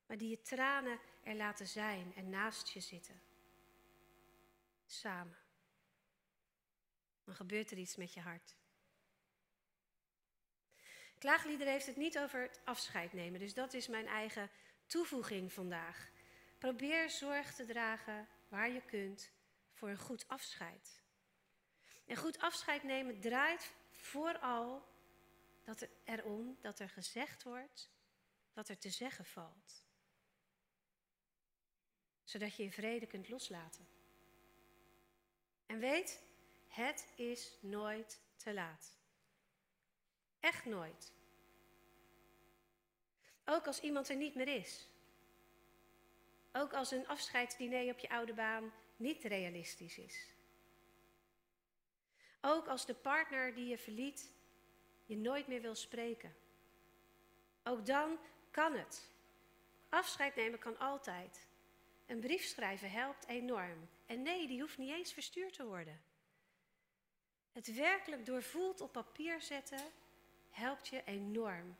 maar 0.06 0.18
die 0.18 0.28
je 0.28 0.42
tranen 0.42 0.98
er 1.22 1.36
laten 1.36 1.66
zijn 1.66 2.12
en 2.14 2.28
naast 2.28 2.68
je 2.68 2.80
zitten. 2.80 3.20
Samen. 4.86 5.41
Dan 7.24 7.34
gebeurt 7.34 7.70
er 7.70 7.78
iets 7.78 7.96
met 7.96 8.12
je 8.14 8.20
hart. 8.20 8.56
Klaaglieder 11.18 11.66
heeft 11.66 11.86
het 11.86 11.96
niet 11.96 12.18
over 12.18 12.42
het 12.42 12.60
afscheid 12.64 13.12
nemen, 13.12 13.40
dus 13.40 13.54
dat 13.54 13.74
is 13.74 13.88
mijn 13.88 14.06
eigen 14.06 14.50
toevoeging 14.86 15.52
vandaag. 15.52 16.10
Probeer 16.58 17.10
zorg 17.10 17.54
te 17.54 17.64
dragen 17.64 18.28
waar 18.48 18.70
je 18.70 18.84
kunt 18.84 19.30
voor 19.72 19.88
een 19.88 19.98
goed 19.98 20.28
afscheid. 20.28 21.02
En 22.06 22.16
goed 22.16 22.38
afscheid 22.38 22.82
nemen 22.82 23.20
draait 23.20 23.74
vooral 23.90 24.82
dat 25.64 25.80
er 25.80 25.90
erom 26.04 26.58
dat 26.60 26.78
er 26.78 26.88
gezegd 26.88 27.42
wordt 27.42 27.90
wat 28.52 28.68
er 28.68 28.78
te 28.78 28.90
zeggen 28.90 29.24
valt. 29.24 29.84
Zodat 32.24 32.56
je 32.56 32.62
in 32.62 32.72
vrede 32.72 33.06
kunt 33.06 33.28
loslaten. 33.28 33.88
En 35.66 35.78
weet, 35.78 36.22
het 36.72 37.12
is 37.16 37.58
nooit 37.60 38.20
te 38.36 38.54
laat. 38.54 38.98
Echt 40.40 40.64
nooit. 40.64 41.12
Ook 43.44 43.66
als 43.66 43.80
iemand 43.80 44.08
er 44.08 44.16
niet 44.16 44.34
meer 44.34 44.48
is. 44.48 44.88
Ook 46.52 46.72
als 46.72 46.90
een 46.90 47.08
afscheidsdiner 47.08 47.92
op 47.92 47.98
je 47.98 48.08
oude 48.08 48.34
baan 48.34 48.72
niet 48.96 49.24
realistisch 49.24 49.98
is. 49.98 50.34
Ook 52.40 52.68
als 52.68 52.86
de 52.86 52.94
partner 52.94 53.54
die 53.54 53.66
je 53.66 53.78
verliet 53.78 54.34
je 55.04 55.16
nooit 55.16 55.46
meer 55.46 55.60
wil 55.60 55.74
spreken. 55.74 56.34
Ook 57.64 57.86
dan 57.86 58.18
kan 58.50 58.74
het. 58.74 59.10
Afscheid 59.88 60.34
nemen 60.34 60.58
kan 60.58 60.78
altijd. 60.78 61.46
Een 62.06 62.20
brief 62.20 62.44
schrijven 62.44 62.90
helpt 62.90 63.26
enorm. 63.26 63.88
En 64.06 64.22
nee, 64.22 64.46
die 64.46 64.60
hoeft 64.60 64.78
niet 64.78 64.92
eens 64.92 65.12
verstuurd 65.12 65.52
te 65.52 65.64
worden. 65.64 66.02
Het 67.52 67.74
werkelijk 67.74 68.26
doorvoeld 68.26 68.80
op 68.80 68.92
papier 68.92 69.42
zetten 69.42 69.92
helpt 70.50 70.88
je 70.88 71.04
enorm 71.04 71.76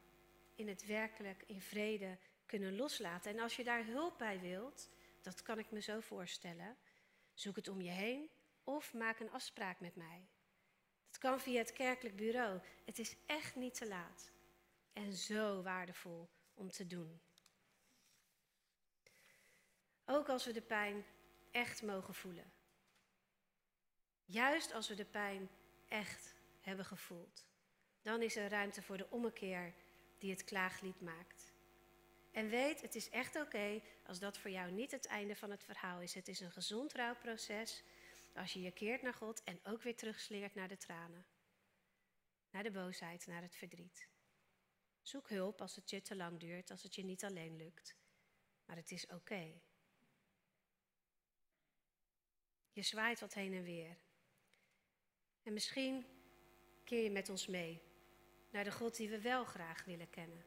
in 0.54 0.68
het 0.68 0.86
werkelijk 0.86 1.44
in 1.46 1.60
vrede 1.60 2.18
kunnen 2.46 2.76
loslaten. 2.76 3.30
En 3.30 3.38
als 3.38 3.56
je 3.56 3.64
daar 3.64 3.84
hulp 3.84 4.18
bij 4.18 4.40
wilt, 4.40 4.90
dat 5.20 5.42
kan 5.42 5.58
ik 5.58 5.70
me 5.70 5.80
zo 5.80 6.00
voorstellen, 6.00 6.76
zoek 7.34 7.56
het 7.56 7.68
om 7.68 7.80
je 7.80 7.90
heen 7.90 8.30
of 8.64 8.94
maak 8.94 9.20
een 9.20 9.30
afspraak 9.30 9.80
met 9.80 9.96
mij. 9.96 10.26
Het 11.06 11.18
kan 11.18 11.40
via 11.40 11.58
het 11.58 11.72
kerkelijk 11.72 12.16
bureau. 12.16 12.60
Het 12.84 12.98
is 12.98 13.16
echt 13.26 13.56
niet 13.56 13.74
te 13.74 13.88
laat. 13.88 14.30
En 14.92 15.12
zo 15.12 15.62
waardevol 15.62 16.28
om 16.54 16.70
te 16.70 16.86
doen. 16.86 17.20
Ook 20.04 20.28
als 20.28 20.44
we 20.44 20.52
de 20.52 20.62
pijn 20.62 21.04
echt 21.50 21.82
mogen 21.82 22.14
voelen. 22.14 22.52
Juist 24.24 24.72
als 24.72 24.88
we 24.88 24.94
de 24.94 25.04
pijn 25.04 25.50
echt 25.92 26.34
hebben 26.60 26.84
gevoeld. 26.84 27.46
Dan 28.02 28.22
is 28.22 28.36
er 28.36 28.48
ruimte 28.48 28.82
voor 28.82 28.96
de 28.96 29.10
ommekeer 29.10 29.74
die 30.18 30.30
het 30.30 30.44
klaaglied 30.44 31.00
maakt. 31.00 31.52
En 32.30 32.48
weet, 32.48 32.80
het 32.80 32.94
is 32.94 33.10
echt 33.10 33.36
oké 33.36 33.82
als 34.06 34.18
dat 34.18 34.38
voor 34.38 34.50
jou 34.50 34.70
niet 34.70 34.90
het 34.90 35.06
einde 35.06 35.36
van 35.36 35.50
het 35.50 35.64
verhaal 35.64 36.00
is. 36.00 36.14
Het 36.14 36.28
is 36.28 36.40
een 36.40 36.50
gezond 36.50 36.92
rouwproces 36.92 37.82
als 38.34 38.52
je 38.52 38.60
je 38.60 38.70
keert 38.70 39.02
naar 39.02 39.14
God 39.14 39.42
en 39.42 39.60
ook 39.64 39.82
weer 39.82 39.96
terugsleert 39.96 40.54
naar 40.54 40.68
de 40.68 40.76
tranen. 40.76 41.26
Naar 42.50 42.62
de 42.62 42.70
boosheid, 42.70 43.26
naar 43.26 43.42
het 43.42 43.56
verdriet. 43.56 44.08
Zoek 45.02 45.28
hulp 45.28 45.60
als 45.60 45.76
het 45.76 45.90
je 45.90 46.02
te 46.02 46.16
lang 46.16 46.40
duurt, 46.40 46.70
als 46.70 46.82
het 46.82 46.94
je 46.94 47.04
niet 47.04 47.24
alleen 47.24 47.56
lukt. 47.56 47.96
Maar 48.64 48.76
het 48.76 48.90
is 48.90 49.06
oké. 49.06 49.60
Je 52.72 52.82
zwaait 52.82 53.20
wat 53.20 53.34
heen 53.34 53.54
en 53.54 53.62
weer. 53.62 53.96
En 55.42 55.52
misschien 55.52 56.06
keer 56.84 57.02
je 57.02 57.10
met 57.10 57.28
ons 57.28 57.46
mee 57.46 57.82
naar 58.50 58.64
de 58.64 58.72
God 58.72 58.96
die 58.96 59.08
we 59.08 59.20
wel 59.20 59.44
graag 59.44 59.84
willen 59.84 60.10
kennen. 60.10 60.44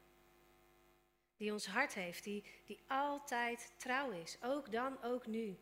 Die 1.38 1.52
ons 1.52 1.68
hart 1.68 1.94
heeft, 1.94 2.24
die, 2.24 2.44
die 2.66 2.84
altijd 2.88 3.74
trouw 3.78 4.12
is, 4.12 4.38
ook 4.42 4.72
dan, 4.72 5.04
ook 5.04 5.26
nu. 5.26 5.58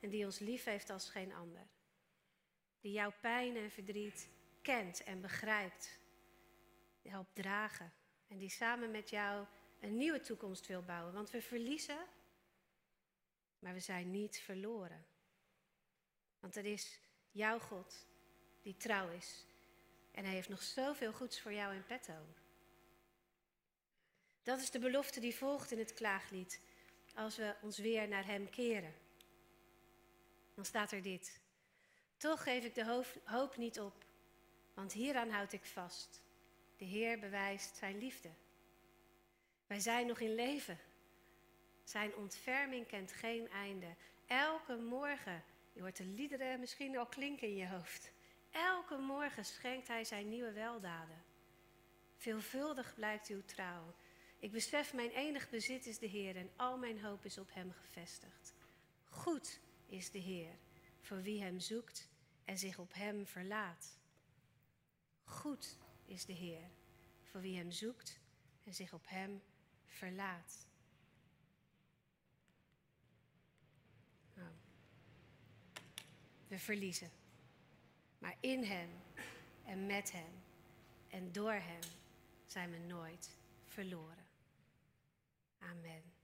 En 0.00 0.08
die 0.08 0.24
ons 0.24 0.38
lief 0.38 0.64
heeft 0.64 0.90
als 0.90 1.10
geen 1.10 1.32
ander. 1.32 1.66
Die 2.80 2.92
jouw 2.92 3.12
pijn 3.20 3.56
en 3.56 3.70
verdriet 3.70 4.28
kent 4.62 5.02
en 5.02 5.20
begrijpt, 5.20 5.98
helpt 7.02 7.34
dragen 7.34 7.92
en 8.28 8.38
die 8.38 8.50
samen 8.50 8.90
met 8.90 9.10
jou 9.10 9.46
een 9.80 9.96
nieuwe 9.96 10.20
toekomst 10.20 10.66
wil 10.66 10.82
bouwen. 10.82 11.12
Want 11.12 11.30
we 11.30 11.42
verliezen, 11.42 12.06
maar 13.58 13.72
we 13.72 13.80
zijn 13.80 14.10
niet 14.10 14.40
verloren. 14.40 15.06
Want 16.40 16.56
er 16.56 16.64
is 16.64 17.00
jouw 17.30 17.58
God 17.58 18.06
die 18.62 18.76
trouw 18.76 19.08
is. 19.10 19.46
En 20.10 20.24
hij 20.24 20.34
heeft 20.34 20.48
nog 20.48 20.62
zoveel 20.62 21.12
goeds 21.12 21.40
voor 21.40 21.52
jou 21.52 21.74
in 21.74 21.84
petto. 21.86 22.14
Dat 24.42 24.60
is 24.60 24.70
de 24.70 24.78
belofte 24.78 25.20
die 25.20 25.34
volgt 25.34 25.70
in 25.70 25.78
het 25.78 25.94
klaaglied. 25.94 26.60
Als 27.14 27.36
we 27.36 27.54
ons 27.62 27.78
weer 27.78 28.08
naar 28.08 28.26
hem 28.26 28.50
keren. 28.50 28.94
Dan 30.54 30.64
staat 30.64 30.92
er 30.92 31.02
dit. 31.02 31.40
Toch 32.16 32.42
geef 32.42 32.64
ik 32.64 32.74
de 32.74 33.10
hoop 33.24 33.56
niet 33.56 33.80
op, 33.80 34.04
want 34.74 34.92
hieraan 34.92 35.30
houd 35.30 35.52
ik 35.52 35.64
vast. 35.64 36.22
De 36.76 36.84
Heer 36.84 37.18
bewijst 37.18 37.76
zijn 37.76 37.98
liefde. 37.98 38.30
Wij 39.66 39.80
zijn 39.80 40.06
nog 40.06 40.20
in 40.20 40.34
leven. 40.34 40.78
Zijn 41.84 42.16
ontferming 42.16 42.86
kent 42.86 43.12
geen 43.12 43.48
einde. 43.48 43.94
Elke 44.26 44.76
morgen, 44.76 45.44
je 45.72 45.80
hoort 45.80 45.96
de 45.96 46.04
liederen 46.04 46.60
misschien 46.60 46.98
al 46.98 47.06
klinken 47.06 47.48
in 47.48 47.56
je 47.56 47.68
hoofd. 47.68 48.12
Elke 48.50 48.96
morgen 48.96 49.44
schenkt 49.44 49.88
hij 49.88 50.04
zijn 50.04 50.28
nieuwe 50.28 50.52
weldaden. 50.52 51.22
Veelvuldig 52.16 52.94
blijkt 52.94 53.28
uw 53.28 53.44
trouw. 53.44 53.94
Ik 54.38 54.52
besef 54.52 54.94
mijn 54.94 55.10
enig 55.10 55.50
bezit 55.50 55.86
is 55.86 55.98
de 55.98 56.06
Heer 56.06 56.36
en 56.36 56.50
al 56.56 56.78
mijn 56.78 57.00
hoop 57.00 57.24
is 57.24 57.38
op 57.38 57.48
hem 57.52 57.72
gevestigd. 57.72 58.54
Goed 59.04 59.60
is 59.86 60.10
de 60.10 60.18
Heer 60.18 60.58
voor 61.00 61.22
wie 61.22 61.42
hem 61.42 61.60
zoekt 61.60 62.08
en 62.44 62.58
zich 62.58 62.78
op 62.78 62.94
hem 62.94 63.26
verlaat. 63.26 63.98
Goed 65.24 65.76
is 66.04 66.24
de 66.24 66.32
Heer 66.32 66.70
voor 67.22 67.40
wie 67.40 67.56
hem 67.56 67.70
zoekt 67.70 68.20
en 68.64 68.74
zich 68.74 68.92
op 68.92 69.08
hem 69.08 69.42
verlaat. 69.86 70.66
Nou, 74.34 74.50
we 76.48 76.58
verliezen. 76.58 77.17
Maar 78.18 78.36
in 78.40 78.64
Hem 78.64 78.90
en 79.64 79.86
met 79.86 80.12
Hem 80.12 80.42
en 81.08 81.32
door 81.32 81.52
Hem 81.52 81.80
zijn 82.46 82.70
we 82.70 82.78
nooit 82.78 83.30
verloren. 83.66 84.26
Amen. 85.58 86.17